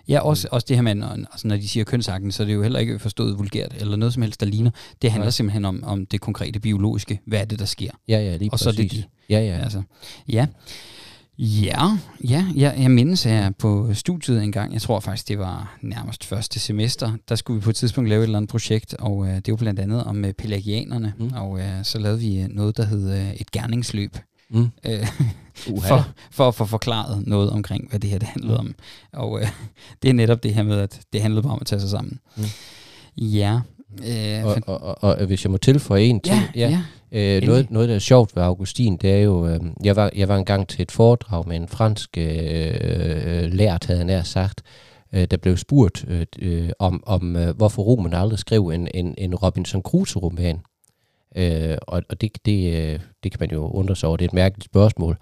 Ja, 0.08 0.20
også, 0.20 0.48
også 0.52 0.66
det 0.70 0.78
her 0.78 0.82
med, 0.82 1.26
altså 1.32 1.48
når 1.48 1.56
de 1.56 1.68
siger 1.68 1.84
kønsakten, 1.84 2.32
så 2.32 2.44
er 2.44 2.48
det 2.48 2.54
jo 2.54 2.62
heller 2.62 2.80
ikke 2.80 3.00
forstået 3.00 3.40
vulgært, 3.40 3.74
eller 3.80 3.96
noget 3.96 4.14
som 4.14 4.22
helst, 4.22 4.40
der 4.40 4.46
ligner. 4.46 4.72
Det 5.02 5.12
handler 5.12 5.26
ja. 5.26 5.32
simpelthen 5.32 5.66
om, 5.66 5.84
om 5.84 6.06
det 6.06 6.22
konkrete 6.22 6.60
biologiske. 6.60 7.20
Hvad 7.26 7.40
er 7.40 7.46
det, 7.46 7.60
der 7.60 7.66
sker? 7.66 7.92
Ja, 8.08 8.20
ja, 8.20 8.38
lige 8.38 8.50
Og 8.50 8.52
præcis. 8.52 8.64
så 8.64 8.70
er 8.70 8.74
det 8.74 8.92
de. 8.92 9.04
Ja, 9.30 9.40
ja. 9.40 9.58
Altså, 9.64 9.82
ja. 10.30 10.48
Ja, 11.38 11.98
ja, 12.30 12.46
ja, 12.56 12.74
jeg 12.78 12.92
mindes 12.92 13.24
her 13.24 13.52
på 13.60 13.94
studiet 13.94 14.44
en 14.44 14.52
gang, 14.52 14.74
jeg 14.74 14.82
tror 14.82 15.00
faktisk, 15.00 15.28
det 15.28 15.40
var 15.40 15.78
nærmest 15.82 16.26
første 16.26 16.60
semester, 16.60 17.12
der 17.30 17.36
skulle 17.36 17.60
vi 17.60 17.64
på 17.64 17.70
et 17.70 17.76
tidspunkt 17.76 18.10
lave 18.10 18.20
et 18.20 18.24
eller 18.24 18.38
andet 18.38 18.50
projekt, 18.50 18.94
og 18.94 19.28
øh, 19.28 19.36
det 19.36 19.52
var 19.52 19.56
blandt 19.56 19.80
andet 19.80 20.04
om 20.04 20.26
øh, 20.26 20.34
pelagianerne, 20.34 21.14
mm. 21.18 21.32
og 21.36 21.60
øh, 21.60 21.84
så 21.84 22.00
lavede 22.00 22.20
vi 22.20 22.48
noget, 22.50 22.78
der 22.78 22.86
hed 22.86 23.14
øh, 23.14 23.34
et 23.34 23.52
gerningsløb, 23.52 24.18
mm. 24.50 24.70
øh, 24.86 25.08
for, 25.88 26.08
for 26.32 26.48
at 26.48 26.56
få 26.56 26.66
forklaret 26.66 27.28
noget 27.28 27.50
omkring, 27.50 27.90
hvad 27.90 28.00
det 28.00 28.10
her 28.10 28.20
det 28.20 28.28
handlede 28.28 28.54
mm. 28.54 28.60
om. 28.60 28.76
Og 29.14 29.42
øh, 29.42 29.48
det 30.02 30.10
er 30.10 30.14
netop 30.14 30.44
det 30.44 30.54
her 30.54 30.64
med, 30.64 30.78
at 30.78 31.00
det 31.14 31.22
handlede 31.22 31.44
bare 31.44 31.54
om 31.54 31.60
at 31.62 31.68
tage 31.68 31.80
sig 31.80 31.90
sammen. 31.90 32.20
Mm. 32.38 32.44
Ja. 33.18 33.60
Øh, 34.00 34.46
og, 34.46 34.58
og, 34.66 34.98
og, 35.04 35.16
og 35.16 35.26
hvis 35.26 35.44
jeg 35.44 35.52
må 35.52 35.58
tilføje 35.58 36.02
en 36.02 36.20
ting, 36.20 36.42
ja, 36.56 36.70
ja. 36.70 36.82
Øh, 37.12 37.44
noget, 37.44 37.72
noget, 37.72 37.90
der 37.90 37.96
er 37.96 38.00
sjovt 38.00 38.36
ved 38.36 38.44
Augustin, 38.44 38.98
det 38.98 39.12
er 39.12 39.18
jo, 39.18 39.48
øh, 39.48 39.60
jeg, 39.84 39.96
var, 39.96 40.12
jeg 40.16 40.28
var 40.28 40.38
engang 40.38 40.68
til 40.68 40.82
et 40.82 40.92
foredrag 40.92 41.48
med 41.48 41.56
en 41.56 41.68
fransk 41.68 42.18
øh, 42.18 43.54
lært, 43.54 43.86
havde 43.86 43.98
han 43.98 44.08
nær 44.08 44.24
sagt, 44.24 44.62
øh, 45.14 45.28
der 45.32 45.38
blev 45.38 45.58
spurgt 45.58 46.06
øh, 46.08 46.26
øh, 46.40 46.70
om, 46.80 47.04
om 47.06 47.36
øh, 47.36 47.56
hvorfor 47.56 47.82
Roman 47.82 48.14
aldrig 48.14 48.40
skrev 48.40 48.68
en, 48.68 48.88
en, 48.94 49.16
en 49.18 49.36
Robinson 49.36 49.82
Crusoe-roman. 49.82 50.60
Øh, 51.36 51.78
og 51.82 52.04
og 52.10 52.22
det, 52.22 52.32
det, 52.46 52.76
øh, 52.76 53.00
det 53.24 53.32
kan 53.32 53.38
man 53.40 53.52
jo 53.52 53.68
undre 53.68 53.96
sig 53.96 54.08
over, 54.10 54.18
det 54.18 54.26
er 54.26 54.30
et 54.30 54.34
mærkeligt 54.34 54.66
spørgsmål. 54.66 55.18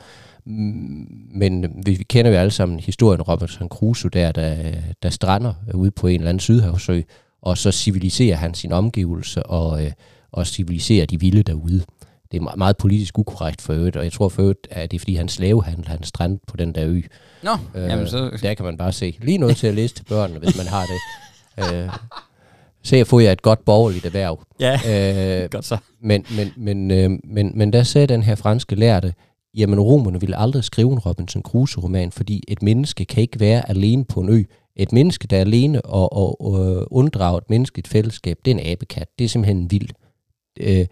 Men 0.45 1.81
vi, 1.85 1.91
vi 1.91 2.03
kender 2.03 2.31
jo 2.31 2.37
alle 2.37 2.51
sammen 2.51 2.79
historien 2.79 3.21
om 3.21 3.23
Robinson 3.23 3.67
Crusoe, 3.67 4.11
der, 4.11 4.31
der, 4.31 4.55
der 5.03 5.09
strander 5.09 5.53
ude 5.73 5.91
på 5.91 6.07
en 6.07 6.15
eller 6.15 6.29
anden 6.29 6.39
sydhavsø, 6.39 7.01
og 7.41 7.57
så 7.57 7.71
civiliserer 7.71 8.35
han 8.35 8.53
sin 8.53 8.71
omgivelse 8.71 9.43
og... 9.43 9.85
Øh, 9.85 9.91
og 10.31 10.47
civilisere 10.47 11.05
de 11.05 11.19
vilde 11.19 11.43
derude. 11.43 11.83
Det 12.31 12.41
er 12.41 12.55
meget 12.55 12.77
politisk 12.77 13.19
ukorrekt 13.19 13.61
for 13.61 13.73
øvrigt, 13.73 13.95
og 13.95 14.03
jeg 14.03 14.11
tror 14.11 14.29
for 14.29 14.41
øvrigt, 14.41 14.67
at 14.71 14.91
det 14.91 14.97
er 14.97 14.99
fordi 14.99 15.15
hans 15.15 15.31
slavehandel, 15.31 15.87
han 15.87 16.03
strand 16.03 16.39
på 16.47 16.57
den 16.57 16.75
der 16.75 16.87
ø. 16.87 17.01
Nå, 17.43 17.51
øh, 17.75 17.83
jamen 17.89 18.07
så... 18.07 18.37
Der 18.41 18.53
kan 18.53 18.65
man 18.65 18.77
bare 18.77 18.91
se. 18.91 19.17
Lige 19.21 19.37
noget 19.37 19.57
til 19.57 19.67
at 19.67 19.73
læse 19.73 19.95
til 19.95 20.03
børnene, 20.03 20.39
hvis 20.39 20.57
man 20.57 20.67
har 20.67 20.85
det. 20.85 20.99
Øh, 21.73 21.89
se 22.83 22.97
at 22.97 23.07
få 23.07 23.19
jer 23.19 23.31
et 23.31 23.41
godt 23.41 23.65
borgerligt 23.65 24.05
erhverv. 24.05 24.43
Ja, 24.59 25.43
øh, 25.43 25.49
godt 25.49 25.65
så. 25.65 25.77
Men, 26.01 26.25
men, 26.35 26.53
men, 26.57 26.91
øh, 26.91 27.09
men, 27.23 27.51
men 27.55 27.73
der 27.73 27.83
sagde 27.83 28.07
den 28.07 28.23
her 28.23 28.35
franske 28.35 28.75
lærte, 28.75 29.13
jamen 29.57 29.79
romerne 29.79 30.19
ville 30.19 30.37
aldrig 30.37 30.63
skrive 30.63 30.91
en 30.91 30.99
Robinson 30.99 31.41
Crusoe-roman, 31.41 32.11
fordi 32.11 32.43
et 32.47 32.61
menneske 32.61 33.05
kan 33.05 33.21
ikke 33.21 33.39
være 33.39 33.69
alene 33.69 34.05
på 34.05 34.19
en 34.19 34.29
ø. 34.29 34.43
Et 34.75 34.93
menneske, 34.93 35.27
der 35.27 35.37
er 35.37 35.41
alene 35.41 35.81
og, 35.81 36.13
og, 36.13 36.41
og 36.41 36.87
unddrager 36.93 37.37
et 37.37 37.49
menneske 37.49 37.79
et 37.79 37.87
fællesskab, 37.87 38.37
det 38.45 38.51
er 38.51 38.55
en 38.55 38.71
abekat. 38.71 39.07
Det 39.19 39.25
er 39.25 39.29
simpelthen 39.29 39.71
vildt. 39.71 39.93
Øh, 40.59 40.85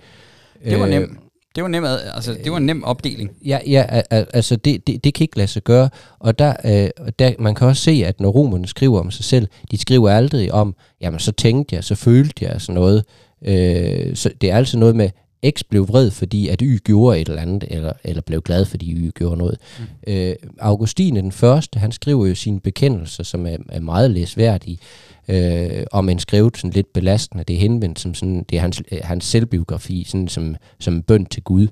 det 0.65 0.79
var 0.79 0.85
øh, 0.85 0.89
nemt. 0.89 1.19
Det 1.55 1.63
var, 1.63 1.69
nem, 1.69 1.83
altså, 1.85 2.37
det 2.43 2.51
var 2.51 2.57
en 2.57 2.65
nem 2.65 2.83
opdeling. 2.83 3.31
Ja, 3.45 3.59
ja 3.67 4.01
altså 4.09 4.55
det, 4.55 4.87
det, 4.87 5.03
det 5.03 5.13
kan 5.13 5.23
ikke 5.23 5.37
lade 5.37 5.47
sig 5.47 5.63
gøre. 5.63 5.89
Og 6.19 6.39
der, 6.39 6.53
øh, 6.65 7.05
der, 7.19 7.33
man 7.39 7.55
kan 7.55 7.67
også 7.67 7.83
se, 7.83 8.03
at 8.05 8.19
når 8.19 8.29
romerne 8.29 8.67
skriver 8.67 8.99
om 8.99 9.11
sig 9.11 9.25
selv, 9.25 9.47
de 9.71 9.77
skriver 9.77 10.09
aldrig 10.09 10.53
om, 10.53 10.75
jamen 11.01 11.19
så 11.19 11.31
tænkte 11.31 11.75
jeg, 11.75 11.83
så 11.83 11.95
følte 11.95 12.45
jeg 12.45 12.61
sådan 12.61 12.75
noget. 12.75 13.05
Øh, 13.45 14.15
så 14.15 14.31
det 14.41 14.51
er 14.51 14.55
altså 14.57 14.77
noget 14.77 14.95
med, 14.95 15.09
X 15.45 15.63
blev 15.69 15.87
vred, 15.87 16.11
fordi 16.11 16.47
at 16.47 16.61
Y 16.61 16.77
gjorde 16.83 17.19
et 17.19 17.29
eller 17.29 17.41
andet, 17.41 17.63
eller, 17.67 17.93
eller 18.03 18.21
blev 18.21 18.41
glad, 18.41 18.65
fordi 18.65 18.93
Y 18.93 19.11
gjorde 19.11 19.37
noget. 19.37 19.57
Mm. 19.79 20.13
Øh, 20.13 20.35
Augustine 20.59 21.21
den 21.21 21.31
første, 21.31 21.79
han 21.79 21.91
skriver 21.91 22.27
jo 22.27 22.35
sine 22.35 22.59
bekendelser, 22.59 23.23
som 23.23 23.45
er, 23.45 23.57
er 23.69 23.79
meget 23.79 24.11
læsværdige, 24.11 24.79
øh, 25.27 25.85
om 25.91 26.09
en 26.09 26.19
skrevet 26.19 26.57
sådan 26.57 26.71
lidt 26.71 26.93
belastende. 26.93 27.43
Det 27.43 27.55
er 27.55 27.59
henvendt 27.59 27.99
som 27.99 28.13
sådan, 28.13 28.45
det 28.49 28.57
er 28.57 28.61
hans, 28.61 28.83
hans 29.01 29.25
selvbiografi, 29.25 30.03
sådan 30.07 30.27
som, 30.27 30.55
som 30.79 31.03
en 31.09 31.25
til 31.25 31.43
Gud. 31.43 31.67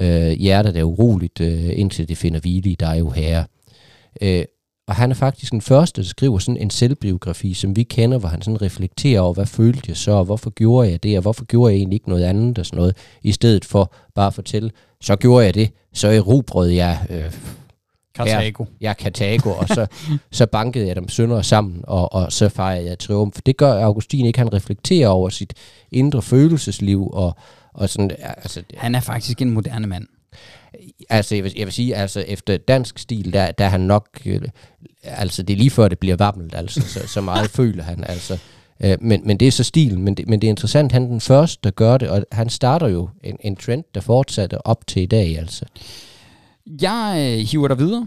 Øh, 0.00 0.30
hjertet 0.30 0.76
er 0.76 0.82
uroligt, 0.82 1.40
øh, 1.40 1.78
indtil 1.78 2.08
det 2.08 2.16
finder 2.16 2.40
hvile 2.40 2.70
i 2.70 2.74
dig, 2.74 2.96
jo 2.98 3.10
herre. 3.10 3.44
Øh, 4.20 4.44
og 4.88 4.94
han 4.94 5.10
er 5.10 5.14
faktisk 5.14 5.52
den 5.52 5.60
første, 5.60 6.02
der 6.02 6.08
skriver 6.08 6.38
sådan 6.38 6.62
en 6.62 6.70
selvbiografi, 6.70 7.54
som 7.54 7.76
vi 7.76 7.82
kender, 7.82 8.18
hvor 8.18 8.28
han 8.28 8.42
sådan 8.42 8.62
reflekterer 8.62 9.20
over, 9.20 9.34
hvad 9.34 9.46
følte 9.46 9.82
jeg 9.88 9.96
så, 9.96 10.10
og 10.10 10.24
hvorfor 10.24 10.50
gjorde 10.50 10.90
jeg 10.90 11.02
det, 11.02 11.16
og 11.16 11.22
hvorfor 11.22 11.44
gjorde 11.44 11.72
jeg 11.72 11.78
egentlig 11.78 11.96
ikke 11.96 12.08
noget 12.08 12.24
andet 12.24 12.58
og 12.58 12.66
sådan 12.66 12.76
noget, 12.76 12.96
i 13.22 13.32
stedet 13.32 13.64
for 13.64 13.92
bare 14.14 14.26
at 14.26 14.34
fortælle, 14.34 14.70
så 15.00 15.16
gjorde 15.16 15.44
jeg 15.44 15.54
det, 15.54 15.70
så 15.92 16.08
erobrede 16.08 16.76
jeg... 16.76 17.06
Øh, 17.10 17.32
Kartago. 18.14 18.64
Jeg 18.80 18.96
Kartago, 18.96 19.50
og 19.50 19.68
så, 19.68 19.86
så 20.30 20.46
bankede 20.46 20.86
jeg 20.86 20.96
dem 20.96 21.08
sønder 21.08 21.42
sammen, 21.42 21.80
og, 21.82 22.12
og 22.12 22.32
så 22.32 22.48
fejrede 22.48 22.88
jeg 22.88 22.98
triumf. 22.98 23.38
Det 23.46 23.56
gør 23.56 23.84
Augustin 23.84 24.26
ikke, 24.26 24.38
han 24.38 24.52
reflekterer 24.52 25.08
over 25.08 25.28
sit 25.28 25.54
indre 25.90 26.22
følelsesliv, 26.22 27.10
og, 27.12 27.36
og 27.74 27.88
sådan, 27.88 28.10
altså, 28.18 28.62
han 28.76 28.94
er 28.94 29.00
faktisk 29.00 29.42
en 29.42 29.50
moderne 29.50 29.86
mand. 29.86 30.06
Altså, 31.08 31.34
jeg 31.34 31.44
vil, 31.44 31.52
jeg 31.56 31.66
vil 31.66 31.72
sige, 31.72 31.96
altså, 31.96 32.20
efter 32.20 32.56
dansk 32.56 32.98
stil, 32.98 33.32
der, 33.32 33.50
der 33.50 33.64
er 33.64 33.68
han 33.68 33.80
nok, 33.80 34.08
øh, 34.26 34.40
altså, 35.02 35.42
det 35.42 35.54
er 35.54 35.58
lige 35.58 35.70
før, 35.70 35.88
det 35.88 35.98
bliver 35.98 36.16
vammelt, 36.16 36.54
altså, 36.54 36.80
så, 36.80 37.08
så 37.08 37.20
meget 37.20 37.50
føler 37.60 37.82
han, 37.82 38.04
altså. 38.04 38.38
Øh, 38.84 38.96
men, 39.00 39.20
men 39.24 39.40
det 39.40 39.48
er 39.48 39.52
så 39.52 39.64
stilen, 39.64 40.02
men 40.02 40.14
det, 40.14 40.28
men 40.28 40.40
det 40.40 40.46
er 40.46 40.50
interessant, 40.50 40.92
han 40.92 41.02
er 41.02 41.06
den 41.06 41.20
første, 41.20 41.60
der 41.64 41.70
gør 41.70 41.98
det, 41.98 42.08
og 42.08 42.24
han 42.32 42.50
starter 42.50 42.88
jo 42.88 43.08
en, 43.24 43.36
en 43.40 43.56
trend, 43.56 43.84
der 43.94 44.00
fortsætter 44.00 44.58
op 44.58 44.86
til 44.86 45.02
i 45.02 45.06
dag, 45.06 45.38
altså. 45.38 45.64
Jeg 46.82 47.36
øh, 47.38 47.46
hiver 47.46 47.68
dig 47.68 47.78
videre 47.78 48.06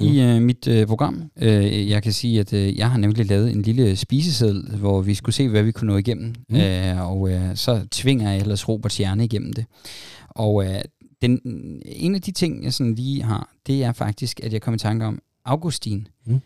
mm. 0.00 0.06
i 0.06 0.20
øh, 0.20 0.42
mit 0.42 0.68
øh, 0.68 0.86
program. 0.86 1.30
Øh, 1.40 1.90
jeg 1.90 2.02
kan 2.02 2.12
sige, 2.12 2.40
at 2.40 2.52
øh, 2.52 2.78
jeg 2.78 2.90
har 2.90 2.98
nemlig 2.98 3.26
lavet 3.26 3.50
en 3.52 3.62
lille 3.62 3.96
spiseseddel, 3.96 4.76
hvor 4.76 5.00
vi 5.00 5.14
skulle 5.14 5.34
se, 5.34 5.48
hvad 5.48 5.62
vi 5.62 5.72
kunne 5.72 5.92
nå 5.92 5.96
igennem. 5.96 6.34
Mm. 6.48 6.56
Øh, 6.56 7.10
og 7.10 7.30
øh, 7.30 7.56
så 7.56 7.80
tvinger 7.90 8.30
jeg 8.30 8.40
ellers 8.40 8.68
Roberts 8.68 8.96
hjerne 8.96 9.24
igennem 9.24 9.52
det. 9.52 9.64
Og 10.28 10.64
øh, 10.64 10.80
den, 11.22 11.40
en 11.86 12.14
af 12.14 12.22
de 12.22 12.30
ting, 12.30 12.64
jeg 12.64 12.72
sådan 12.72 12.94
lige 12.94 13.22
har, 13.22 13.50
det 13.66 13.84
er 13.84 13.92
faktisk, 13.92 14.40
at 14.42 14.52
jeg 14.52 14.62
kom 14.62 14.74
i 14.74 14.78
tanke 14.78 15.06
om 15.06 15.22
Augustin. 15.44 16.08
Mm. 16.26 16.40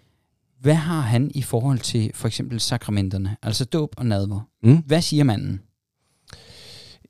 Hvad 0.60 0.74
har 0.74 1.00
han 1.00 1.30
i 1.34 1.42
forhold 1.42 1.78
til 1.78 2.10
for 2.14 2.26
eksempel 2.26 2.60
sakramenterne, 2.60 3.36
altså 3.42 3.64
dåb 3.64 3.94
og 3.96 4.06
nadver? 4.06 4.40
Mm. 4.62 4.82
Hvad 4.86 5.02
siger 5.02 5.24
manden? 5.24 5.60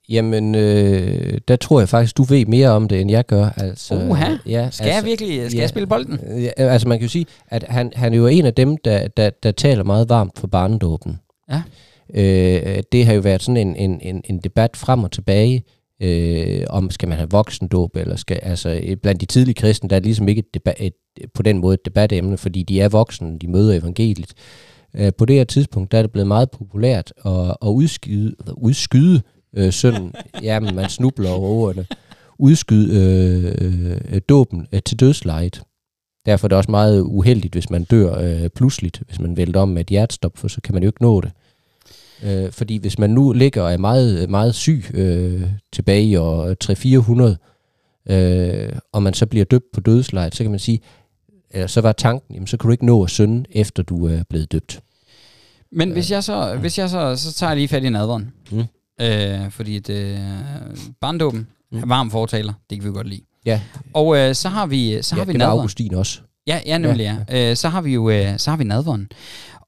Jamen, 0.09 0.55
øh, 0.55 1.41
der 1.49 1.57
tror 1.57 1.81
jeg 1.81 1.89
faktisk, 1.89 2.17
du 2.17 2.23
ved 2.23 2.47
mere 2.47 2.69
om 2.69 2.89
det, 2.89 3.01
end 3.01 3.11
jeg 3.11 3.27
gør. 3.27 3.49
Altså, 3.57 3.95
Uha, 3.95 4.31
ja, 4.31 4.37
skal 4.37 4.85
altså, 4.85 4.85
jeg 4.85 5.05
virkelig 5.05 5.51
skal 5.51 5.57
ja, 5.57 5.61
jeg 5.61 5.69
spille 5.69 5.87
bolden? 5.87 6.19
Ja, 6.41 6.51
altså 6.57 6.89
man 6.89 6.99
kan 6.99 7.05
jo 7.05 7.11
sige, 7.11 7.27
at 7.49 7.65
han, 7.69 7.93
han 7.97 8.13
er 8.13 8.17
jo 8.17 8.27
en 8.27 8.47
af 8.47 8.55
dem, 8.55 8.77
der, 8.77 9.09
der, 9.09 9.31
der 9.31 9.53
taler 9.53 9.85
meget 9.85 10.09
varmt 10.09 10.39
for 10.39 10.47
barndåben. 10.47 11.19
Ja. 11.51 11.63
Øh, 12.15 12.83
det 12.93 13.07
har 13.07 13.13
jo 13.13 13.21
været 13.21 13.43
sådan 13.43 13.57
en, 13.57 13.77
en, 13.77 14.01
en, 14.03 14.23
en 14.25 14.39
debat 14.39 14.77
frem 14.77 15.05
og 15.05 15.13
tilbage, 15.13 15.65
øh, 16.03 16.65
om 16.71 16.91
skal 16.91 17.09
man 17.09 17.19
have 17.19 17.31
voksendåb, 17.31 17.97
eller 17.97 18.17
skal, 18.17 18.39
altså 18.43 18.97
blandt 19.03 19.21
de 19.21 19.27
tidlige 19.27 19.55
kristne, 19.55 19.89
der 19.89 19.97
er 19.97 20.01
ligesom 20.01 20.29
ikke 20.29 20.39
et, 20.39 20.55
debat, 20.55 20.75
et, 20.79 20.95
på 21.35 21.43
den 21.43 21.59
måde 21.59 21.75
et 21.75 21.85
debatemne, 21.85 22.39
fordi 22.39 22.63
de 22.63 22.81
er 22.81 22.89
voksne, 22.89 23.39
de 23.39 23.49
møder 23.49 23.75
evangeliet. 23.75 24.33
Øh, 24.97 25.13
på 25.19 25.25
det 25.25 25.37
her 25.37 25.45
tidspunkt, 25.45 25.93
der 25.93 25.99
er 25.99 26.03
det 26.03 26.13
blevet 26.13 26.29
meget 26.29 26.51
populært 26.51 27.13
at, 27.27 27.57
at 27.63 27.69
udskyde, 27.69 28.35
udskyde 28.57 29.23
øh, 29.57 29.73
sønnen, 29.73 30.15
jamen 30.43 30.75
man 30.75 30.91
snubler 30.91 31.31
over 31.31 31.49
ordene, 31.49 31.87
udskyde 32.39 33.01
øh, 33.01 34.05
øh, 34.15 34.21
dåben 34.29 34.67
øh, 34.73 34.83
til 34.83 35.01
dødslejet. 35.01 35.63
Derfor 36.27 36.47
er 36.47 36.49
det 36.49 36.59
også 36.59 36.71
meget 36.71 37.01
uheldigt, 37.01 37.55
hvis 37.55 37.71
man 37.71 37.85
dør 37.85 38.19
øh, 38.19 38.49
pludseligt, 38.49 39.03
hvis 39.07 39.21
man 39.21 39.37
vælter 39.37 39.61
om 39.61 39.69
med 39.69 39.81
et 39.81 39.87
hjertestop, 39.87 40.37
for 40.37 40.49
så 40.49 40.61
kan 40.61 40.75
man 40.75 40.83
jo 40.83 40.89
ikke 40.89 41.03
nå 41.03 41.21
det. 41.21 41.33
Øh, 42.23 42.53
fordi 42.53 42.77
hvis 42.77 42.99
man 42.99 43.11
nu 43.11 43.33
ligger 43.33 43.63
og 43.63 43.73
er 43.73 43.79
meget, 43.79 44.31
meget 44.31 44.55
syg 44.55 44.85
øh, 44.95 45.43
tilbage 45.73 46.05
i 46.05 46.17
år 46.17 46.55
300-400, 48.09 48.13
øh, 48.15 48.77
og 48.93 49.03
man 49.03 49.15
så 49.15 49.27
bliver 49.27 49.45
døbt 49.45 49.73
på 49.73 49.81
dødslejet, 49.81 50.35
så 50.35 50.45
kan 50.45 50.51
man 50.51 50.61
sige, 50.61 50.81
eller 51.51 51.67
så 51.67 51.81
var 51.81 51.93
tanken, 51.93 52.35
jamen, 52.35 52.47
så 52.47 52.57
kan 52.57 52.69
du 52.69 52.73
ikke 52.73 52.87
nå 52.87 53.05
at 53.05 53.11
synde, 53.11 53.45
efter 53.51 53.83
du 53.83 54.07
er 54.07 54.23
blevet 54.29 54.53
døbt. 54.53 54.81
Men 55.73 55.91
hvis 55.91 56.11
jeg 56.11 56.25
så, 56.25 56.57
hvis 56.61 56.79
jeg 56.79 56.91
så, 56.91 57.17
så 57.17 57.33
tager 57.33 57.51
jeg 57.51 57.57
lige 57.57 57.69
fat 57.69 57.85
i 57.85 57.89
nadveren. 57.89 58.33
Mm. 58.51 58.65
Øh, 59.01 59.51
fordi 59.51 59.79
det, 59.79 60.19
øh, 60.19 60.77
barndåben 61.01 61.47
mm. 61.73 61.83
varm 61.87 62.11
fortaler, 62.11 62.53
det 62.71 62.81
kan 62.81 62.89
vi 62.89 62.95
godt 62.95 63.09
lide. 63.09 63.23
Ja. 63.47 63.61
Og 63.95 64.17
øh, 64.17 64.35
så 64.35 64.49
har 64.49 64.67
vi 64.67 65.03
så 65.03 65.17
ja, 65.17 65.21
har 65.21 65.27
vi 65.27 65.33
nadveren. 65.33 65.59
Augustin 65.59 65.95
også. 65.95 66.21
Ja, 66.47 66.61
ja 66.67 66.79
nemlig 66.79 67.05
ja. 67.05 67.17
ja. 67.29 67.51
Øh, 67.51 67.57
så 67.57 67.69
har 67.69 67.81
vi 67.81 67.95
jo 67.95 68.11
øh, 68.11 68.39
så 68.39 68.51
har 68.51 68.57
vi 68.57 68.65
nadveren. 68.65 69.09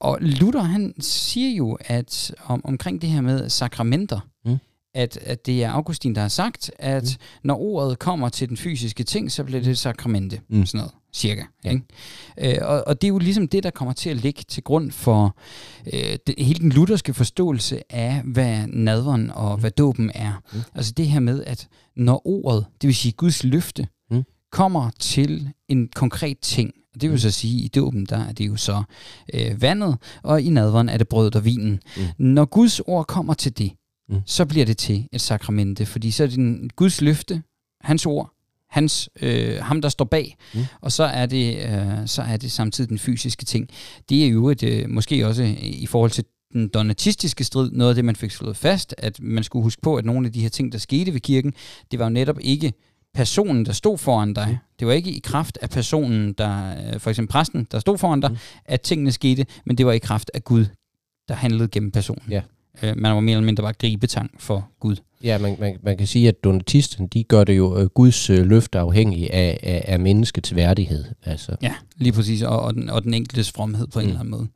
Og 0.01 0.19
Luther 0.21 0.63
han 0.63 0.95
siger 1.01 1.57
jo 1.57 1.79
at 1.81 2.35
om, 2.45 2.65
omkring 2.65 3.03
det 3.03 3.11
her 3.11 3.21
med 3.21 3.49
sakramenter, 3.49 4.21
mm. 4.45 4.57
at, 4.95 5.17
at 5.17 5.47
det 5.47 5.65
er 5.65 5.71
Augustin 5.71 6.15
der 6.15 6.21
har 6.21 6.29
sagt, 6.29 6.71
at 6.79 7.03
mm. 7.03 7.49
når 7.49 7.61
ordet 7.61 7.99
kommer 7.99 8.29
til 8.29 8.49
den 8.49 8.57
fysiske 8.57 9.05
ting, 9.05 9.33
så 9.33 9.45
bliver 9.45 9.63
det 9.63 9.79
sakramente, 9.79 10.41
mm. 10.49 10.67
sådan 10.67 10.79
noget 10.79 10.93
cirka. 11.17 11.43
Ja. 11.65 11.71
Ikke? 11.71 12.59
Øh, 12.59 12.69
og, 12.69 12.85
og 12.87 13.01
det 13.01 13.07
er 13.07 13.13
jo 13.13 13.19
ligesom 13.19 13.49
det, 13.49 13.63
der 13.63 13.71
kommer 13.71 13.93
til 13.95 14.11
at 14.11 14.17
ligge 14.17 14.43
til 14.49 14.63
grund 14.63 14.91
for 14.91 15.37
øh, 15.93 16.17
det, 16.27 16.35
hele 16.39 16.61
den 16.61 16.73
lutherske 16.73 17.15
forståelse 17.15 17.93
af, 17.93 18.23
hvad 18.25 18.67
nadveren 18.67 19.31
og 19.31 19.55
mm. 19.55 19.61
hvad 19.61 19.71
dåben 19.71 20.11
er. 20.15 20.43
Mm. 20.53 20.59
Altså 20.75 20.93
det 20.93 21.07
her 21.07 21.21
med, 21.21 21.45
at 21.45 21.69
når 21.97 22.23
ordet, 22.25 22.67
det 22.81 22.89
vil 22.89 22.97
sige 22.97 23.13
Guds 23.13 23.45
løfte, 23.45 23.89
mm. 24.11 24.25
kommer 24.53 24.91
til 24.99 25.51
en 25.69 25.89
konkret 25.95 26.39
ting, 26.39 26.75
det 27.01 27.11
vil 27.11 27.11
mm. 27.11 27.19
så 27.19 27.31
sige, 27.31 27.59
at 27.59 27.65
i 27.65 27.69
dåben, 27.69 28.07
der 28.07 28.25
er 28.25 28.33
det 28.33 28.47
jo 28.47 28.57
så 28.57 28.83
øh, 29.35 29.63
vandet, 29.63 29.97
og 30.23 30.43
i 30.43 30.51
nadveren 30.51 30.89
er 30.89 30.99
det 30.99 31.09
brødet 31.09 31.37
og 31.37 31.45
vinen. 31.45 31.81
Mm. 31.97 32.03
Når 32.19 32.45
Guds 32.45 32.81
ord 32.81 33.07
kommer 33.07 33.35
til 33.35 33.59
det, 33.59 33.73
mm. 34.09 34.21
så 34.27 34.47
bliver 34.47 34.67
det 34.67 34.77
til 34.77 35.09
et 35.13 35.21
sakramente, 35.21 35.87
fordi 35.87 36.11
så 36.11 36.23
er 36.23 36.27
det 36.27 36.37
en 36.37 36.71
Guds 36.77 37.01
løfte, 37.01 37.43
hans 37.81 38.07
ord, 38.07 38.33
hans, 38.71 39.09
øh, 39.23 39.57
ham 39.63 39.83
der 39.83 39.89
står 39.89 40.05
bag, 40.05 40.37
mm. 40.55 40.61
og 40.81 40.93
så 40.93 41.05
er, 41.05 41.27
det, 41.27 41.57
øh, 41.57 42.07
så 42.07 42.23
er 42.23 42.37
det 42.37 42.53
samtidig 42.53 42.89
den 42.89 42.99
fysiske 42.99 43.45
ting. 43.45 43.69
Det 44.09 44.25
er 44.25 44.29
jo 44.29 44.49
et, 44.49 44.63
øh, 44.63 44.91
måske 44.91 45.27
også 45.27 45.55
i 45.61 45.87
forhold 45.87 46.11
til 46.11 46.25
den 46.53 46.69
donatistiske 46.69 47.45
strid, 47.45 47.71
noget 47.71 47.91
af 47.91 47.95
det, 47.95 48.05
man 48.05 48.17
fik 48.17 48.31
slået 48.31 48.57
fast, 48.57 48.95
at 48.99 49.21
man 49.21 49.45
skulle 49.45 49.63
huske 49.63 49.83
på, 49.83 49.97
at 49.97 50.05
nogle 50.05 50.27
af 50.27 50.33
de 50.33 50.41
her 50.41 50.49
ting, 50.49 50.73
der 50.73 50.79
skete 50.79 51.13
ved 51.13 51.21
kirken, 51.21 51.55
det 51.91 51.99
var 51.99 52.05
jo 52.05 52.11
netop 52.11 52.39
ikke 52.41 52.73
personen, 53.16 53.66
der 53.66 53.72
stod 53.72 53.98
foran 53.98 54.35
dig. 54.35 54.59
Det 54.79 54.87
var 54.87 54.92
ikke 54.92 55.11
i 55.11 55.18
kraft 55.18 55.59
af 55.62 55.70
personen, 55.70 56.33
der, 56.33 56.74
øh, 56.94 57.00
for 57.00 57.11
eksempel 57.11 57.33
præsten, 57.33 57.66
der 57.72 57.79
stod 57.79 57.98
foran 57.98 58.20
dig, 58.20 58.31
mm. 58.31 58.37
at 58.64 58.81
tingene 58.81 59.12
skete, 59.12 59.46
men 59.66 59.79
det 59.79 59.87
var 59.87 59.92
i 59.92 59.98
kraft 59.98 60.31
af 60.35 60.44
Gud, 60.44 60.66
der 61.29 61.35
handlede 61.35 61.68
gennem 61.68 61.90
personen. 61.90 62.22
Ja. 62.31 62.42
Øh, 62.83 62.93
man 62.97 63.15
var 63.15 63.21
mere 63.21 63.37
eller 63.37 63.47
mindre 63.47 63.62
bare 63.62 63.73
gribetang 63.73 64.31
for 64.39 64.69
Gud. 64.81 64.97
Ja, 65.23 65.39
man, 65.39 65.57
man, 65.61 65.77
man 65.83 65.99
kan 65.99 66.07
sige, 66.07 66.29
at 66.29 66.45
donatisten, 66.45 67.07
de 67.07 67.25
gør 67.25 67.45
det 67.45 67.57
jo 67.57 67.81
uh, 67.81 67.87
Guds 67.87 68.31
uh, 68.31 68.37
løfte 68.37 68.79
afhængig 68.79 69.33
af, 69.33 69.59
af, 69.62 69.85
af 69.87 70.01
menneskets 70.01 70.55
værdighed. 70.55 71.05
Altså. 71.23 71.57
Ja, 71.62 71.75
lige 71.97 72.12
præcis, 72.12 72.43
og, 72.43 72.61
og, 72.61 72.75
den, 72.75 72.91
og 72.91 73.03
den 73.03 73.15
enkeltes 73.15 73.53
fromhed 73.53 73.87
på 73.87 73.99
en 73.99 74.05
mm. 74.05 74.09
eller 74.09 74.21
anden 74.21 74.31
måde. 74.31 74.49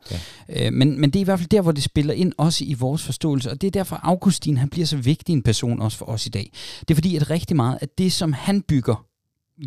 Ja. 0.48 0.68
Uh, 0.68 0.72
men, 0.74 1.00
men 1.00 1.10
det 1.10 1.18
er 1.18 1.20
i 1.20 1.24
hvert 1.24 1.38
fald 1.38 1.48
der, 1.48 1.60
hvor 1.60 1.72
det 1.72 1.82
spiller 1.82 2.14
ind 2.14 2.32
også 2.38 2.64
i 2.64 2.74
vores 2.74 3.02
forståelse, 3.02 3.50
og 3.50 3.60
det 3.60 3.66
er 3.66 3.70
derfor, 3.70 4.00
Augustin 4.02 4.56
han 4.56 4.68
bliver 4.68 4.86
så 4.86 4.96
vigtig 4.96 5.32
en 5.32 5.42
person 5.42 5.82
også 5.82 5.98
for 5.98 6.06
os 6.06 6.26
i 6.26 6.30
dag. 6.30 6.52
Det 6.80 6.90
er 6.90 6.94
fordi, 6.94 7.16
at 7.16 7.30
rigtig 7.30 7.56
meget 7.56 7.78
af 7.80 7.88
det, 7.98 8.12
som 8.12 8.32
han 8.32 8.62
bygger 8.62 9.04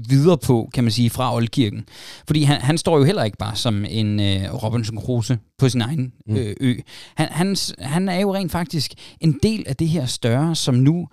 videre 0.10 0.38
på, 0.38 0.70
kan 0.74 0.84
man 0.84 0.92
sige, 0.92 1.10
fra 1.10 1.36
Oldkirken. 1.36 1.86
Fordi 2.28 2.44
han, 2.44 2.62
han 2.62 2.78
står 2.78 2.98
jo 2.98 3.04
heller 3.04 3.24
ikke 3.24 3.38
bare 3.38 3.56
som 3.56 3.86
en 3.90 4.20
øh, 4.20 4.64
Robinson 4.64 4.98
Crusoe 4.98 5.38
på 5.58 5.70
sin 5.70 5.82
egen 5.82 6.14
mm. 6.26 6.36
øh, 6.36 6.56
ø. 6.62 6.76
Han, 7.16 7.28
han, 7.32 7.56
han 7.80 8.10
er 8.10 8.20
jo 8.20 8.36
rent 8.36 8.52
faktisk 8.52 8.94
en 9.20 9.40
del 9.44 9.64
af 9.68 9.76
det 9.76 9.90
her 9.90 10.06
større, 10.06 10.56
som 10.56 10.76
nu 10.76 11.08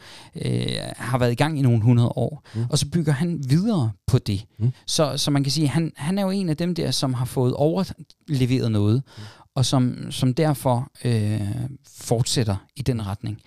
øh, 0.45 0.67
har 0.97 1.19
været 1.19 1.33
i 1.33 1.35
gang 1.35 1.59
i 1.59 1.63
nogle 1.63 1.83
hundrede 1.83 2.09
år. 2.09 2.43
Mm. 2.55 2.65
Og 2.71 2.79
så 2.79 2.87
bygger 2.91 3.13
han 3.13 3.41
videre 3.49 3.91
på 4.07 4.19
det. 4.19 4.45
Mm. 4.59 4.73
Så, 4.87 5.17
så 5.17 5.31
man 5.31 5.43
kan 5.45 5.53
sige, 5.53 5.69
han, 5.69 5.93
han 5.97 6.19
er 6.19 6.23
jo 6.23 6.31
en 6.31 6.49
af 6.49 6.57
dem 6.57 6.75
der, 6.75 6.91
som 6.91 7.15
har 7.15 7.25
fået 7.25 7.55
overleveret 7.55 8.73
noget, 8.73 9.03
mm. 9.19 9.23
og 9.55 9.67
som, 9.67 9.97
som 10.11 10.35
derfor 10.35 10.91
øh, 11.05 11.41
fortsætter 11.99 12.57
i 12.77 12.83
den 12.83 13.07
retning. 13.07 13.39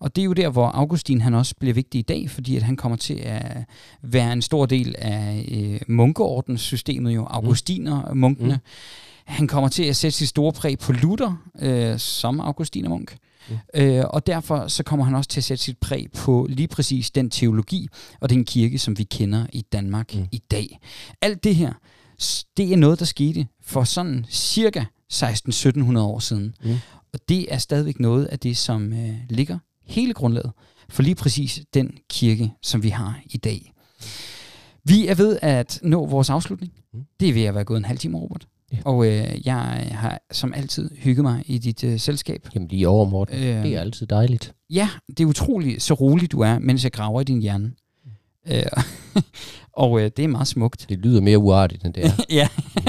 Og 0.00 0.16
det 0.16 0.22
er 0.22 0.26
jo 0.26 0.32
der, 0.32 0.48
hvor 0.48 0.66
Augustin 0.66 1.20
han 1.20 1.34
også 1.34 1.54
bliver 1.60 1.74
vigtig 1.74 1.98
i 1.98 2.02
dag, 2.02 2.30
fordi 2.30 2.56
at 2.56 2.62
han 2.62 2.76
kommer 2.76 2.96
til 2.96 3.14
at 3.14 3.64
være 4.02 4.32
en 4.32 4.42
stor 4.42 4.66
del 4.66 4.94
af 4.98 5.48
øh, 5.50 5.80
munkeordenssystemet, 5.88 7.14
jo 7.14 7.24
Augustiner, 7.24 8.14
munkene. 8.14 8.54
Mm. 8.54 8.60
Han 9.24 9.48
kommer 9.48 9.68
til 9.68 9.84
at 9.84 9.96
sætte 9.96 10.18
sit 10.18 10.28
store 10.28 10.52
præg 10.52 10.78
på 10.78 10.92
Luther 10.92 11.42
øh, 11.58 11.98
som 11.98 12.40
Augustinermunk. 12.40 13.16
Mm. 13.48 13.56
Øh, 13.74 14.04
og 14.08 14.26
derfor 14.26 14.68
så 14.68 14.82
kommer 14.82 15.04
han 15.04 15.14
også 15.14 15.30
til 15.30 15.40
at 15.40 15.44
sætte 15.44 15.64
sit 15.64 15.78
præg 15.78 16.06
på 16.12 16.46
lige 16.50 16.68
præcis 16.68 17.10
den 17.10 17.30
teologi 17.30 17.88
og 18.20 18.30
den 18.30 18.44
kirke, 18.44 18.78
som 18.78 18.98
vi 18.98 19.02
kender 19.02 19.46
i 19.52 19.60
Danmark 19.72 20.14
mm. 20.14 20.26
i 20.32 20.42
dag. 20.50 20.78
Alt 21.22 21.44
det 21.44 21.56
her, 21.56 21.72
det 22.56 22.72
er 22.72 22.76
noget, 22.76 22.98
der 22.98 23.04
skete 23.04 23.46
for 23.62 23.84
sådan 23.84 24.26
cirka 24.30 24.84
16-1700 25.12 25.98
år 25.98 26.18
siden. 26.18 26.54
Mm. 26.64 26.76
Og 27.12 27.20
det 27.28 27.54
er 27.54 27.58
stadigvæk 27.58 28.00
noget 28.00 28.24
af 28.24 28.38
det, 28.38 28.56
som 28.56 28.92
øh, 28.92 29.14
ligger 29.28 29.58
hele 29.90 30.12
grundlaget 30.14 30.52
for 30.88 31.02
lige 31.02 31.14
præcis 31.14 31.62
den 31.74 31.90
kirke, 32.10 32.52
som 32.62 32.82
vi 32.82 32.88
har 32.88 33.20
i 33.26 33.36
dag. 33.36 33.72
Vi 34.84 35.06
er 35.06 35.14
ved 35.14 35.38
at 35.42 35.80
nå 35.82 36.06
vores 36.06 36.30
afslutning. 36.30 36.72
Mm. 36.94 37.00
Det 37.20 37.28
er 37.28 37.32
ved 37.32 37.42
at 37.44 37.54
være 37.54 37.64
gået 37.64 37.78
en 37.78 37.84
halv 37.84 37.98
time, 37.98 38.18
Robert. 38.18 38.46
Ja. 38.72 38.78
Og 38.84 39.06
øh, 39.06 39.46
jeg 39.46 39.56
har 39.92 40.20
som 40.32 40.54
altid 40.54 40.90
hygget 40.96 41.22
mig 41.24 41.42
i 41.46 41.58
dit 41.58 41.84
øh, 41.84 41.98
selskab. 42.00 42.48
Jamen 42.54 42.68
lige 42.68 42.88
over, 42.88 43.08
Morten. 43.08 43.34
Øh, 43.34 43.62
Det 43.62 43.74
er 43.76 43.80
altid 43.80 44.06
dejligt. 44.06 44.54
Ja, 44.70 44.88
det 45.08 45.20
er 45.20 45.26
utroligt, 45.26 45.82
så 45.82 45.94
rolig 45.94 46.32
du 46.32 46.40
er, 46.40 46.58
mens 46.58 46.84
jeg 46.84 46.92
graver 46.92 47.20
i 47.20 47.24
din 47.24 47.40
hjerne. 47.42 47.72
Øh, 48.48 48.62
og 49.72 50.00
øh, 50.00 50.10
det 50.16 50.24
er 50.24 50.28
meget 50.28 50.48
smukt. 50.48 50.86
Det 50.88 50.98
lyder 50.98 51.20
mere 51.20 51.38
uartigt, 51.38 51.84
end 51.84 51.94
det 51.94 52.06
er. 52.06 52.12
ja, 52.40 52.48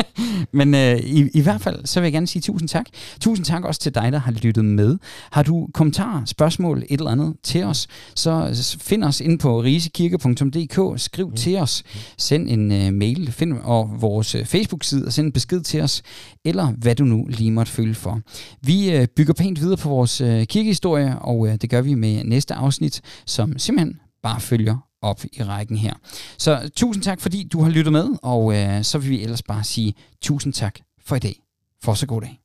men 0.58 0.76
øh, 0.76 1.00
i, 1.00 1.30
i 1.34 1.42
hvert 1.42 1.62
fald, 1.62 1.86
så 1.86 2.00
vil 2.00 2.06
jeg 2.06 2.14
gerne 2.14 2.28
sige 2.28 2.42
tusind 2.42 2.70
tak. 2.70 2.86
Tusind 3.22 3.46
tak 3.46 3.64
også 3.64 3.82
til 3.82 3.96
dig, 3.96 4.12
der 4.12 4.18
har 4.18 4.32
lyttet 4.32 4.66
med. 4.66 4.98
Har 5.32 5.44
du 5.44 5.68
kommentarer, 5.74 6.26
spørgsmål, 6.26 6.84
et 6.90 7.00
eller 7.00 7.12
andet 7.12 7.36
til 7.44 7.64
os, 7.64 7.88
så 8.16 8.78
find 8.82 9.04
os 9.04 9.22
inde 9.22 9.38
på 9.38 9.62
risekirke.dk, 9.62 11.00
skriv 11.02 11.30
mm. 11.30 11.36
til 11.36 11.58
os, 11.58 11.84
send 12.18 12.50
en 12.50 12.72
øh, 12.72 12.94
mail, 12.94 13.32
find 13.32 13.54
og 13.64 14.02
vores 14.02 14.36
øh, 14.36 14.46
Facebook-side 14.46 15.06
og 15.06 15.14
send 15.14 15.26
en 15.26 15.32
besked 15.32 15.62
til 15.62 15.82
os, 15.82 16.02
eller 16.46 16.68
hvad 16.78 16.96
du 16.96 17.04
nu 17.04 17.26
lige 17.30 17.52
måtte 17.52 17.72
føle 17.72 17.96
for. 17.96 18.20
Vi 18.62 18.92
øh, 18.92 19.08
bygger 19.16 19.34
pænt 19.34 19.62
videre 19.62 19.78
på 19.78 19.90
vores 19.90 20.22
øh, 20.22 20.46
kirkehistorie, 20.46 21.20
og 21.20 21.48
øh, 21.48 21.56
det 21.56 21.70
gør 21.70 21.82
vi 21.82 21.94
med 21.94 22.24
næste 22.24 22.54
afsnit, 22.54 23.02
som 23.26 23.58
simpelthen 23.58 24.00
bare 24.24 24.40
følger 24.40 24.91
op 25.02 25.24
i 25.34 25.44
rækken 25.44 25.78
her. 25.78 25.94
Så 26.38 26.70
tusind 26.76 27.04
tak, 27.04 27.22
fordi 27.22 27.44
du 27.44 27.62
har 27.62 27.70
lyttet 27.70 27.94
med, 27.94 28.10
og 28.22 28.56
øh, 28.56 28.84
så 28.84 28.98
vil 28.98 29.10
vi 29.10 29.22
ellers 29.24 29.44
bare 29.44 29.64
sige 29.64 29.94
tusind 30.22 30.54
tak 30.54 30.80
for 31.06 31.16
i 31.16 31.20
dag. 31.20 31.42
For 31.84 31.94
så 31.94 32.06
god 32.06 32.22
dag. 32.22 32.41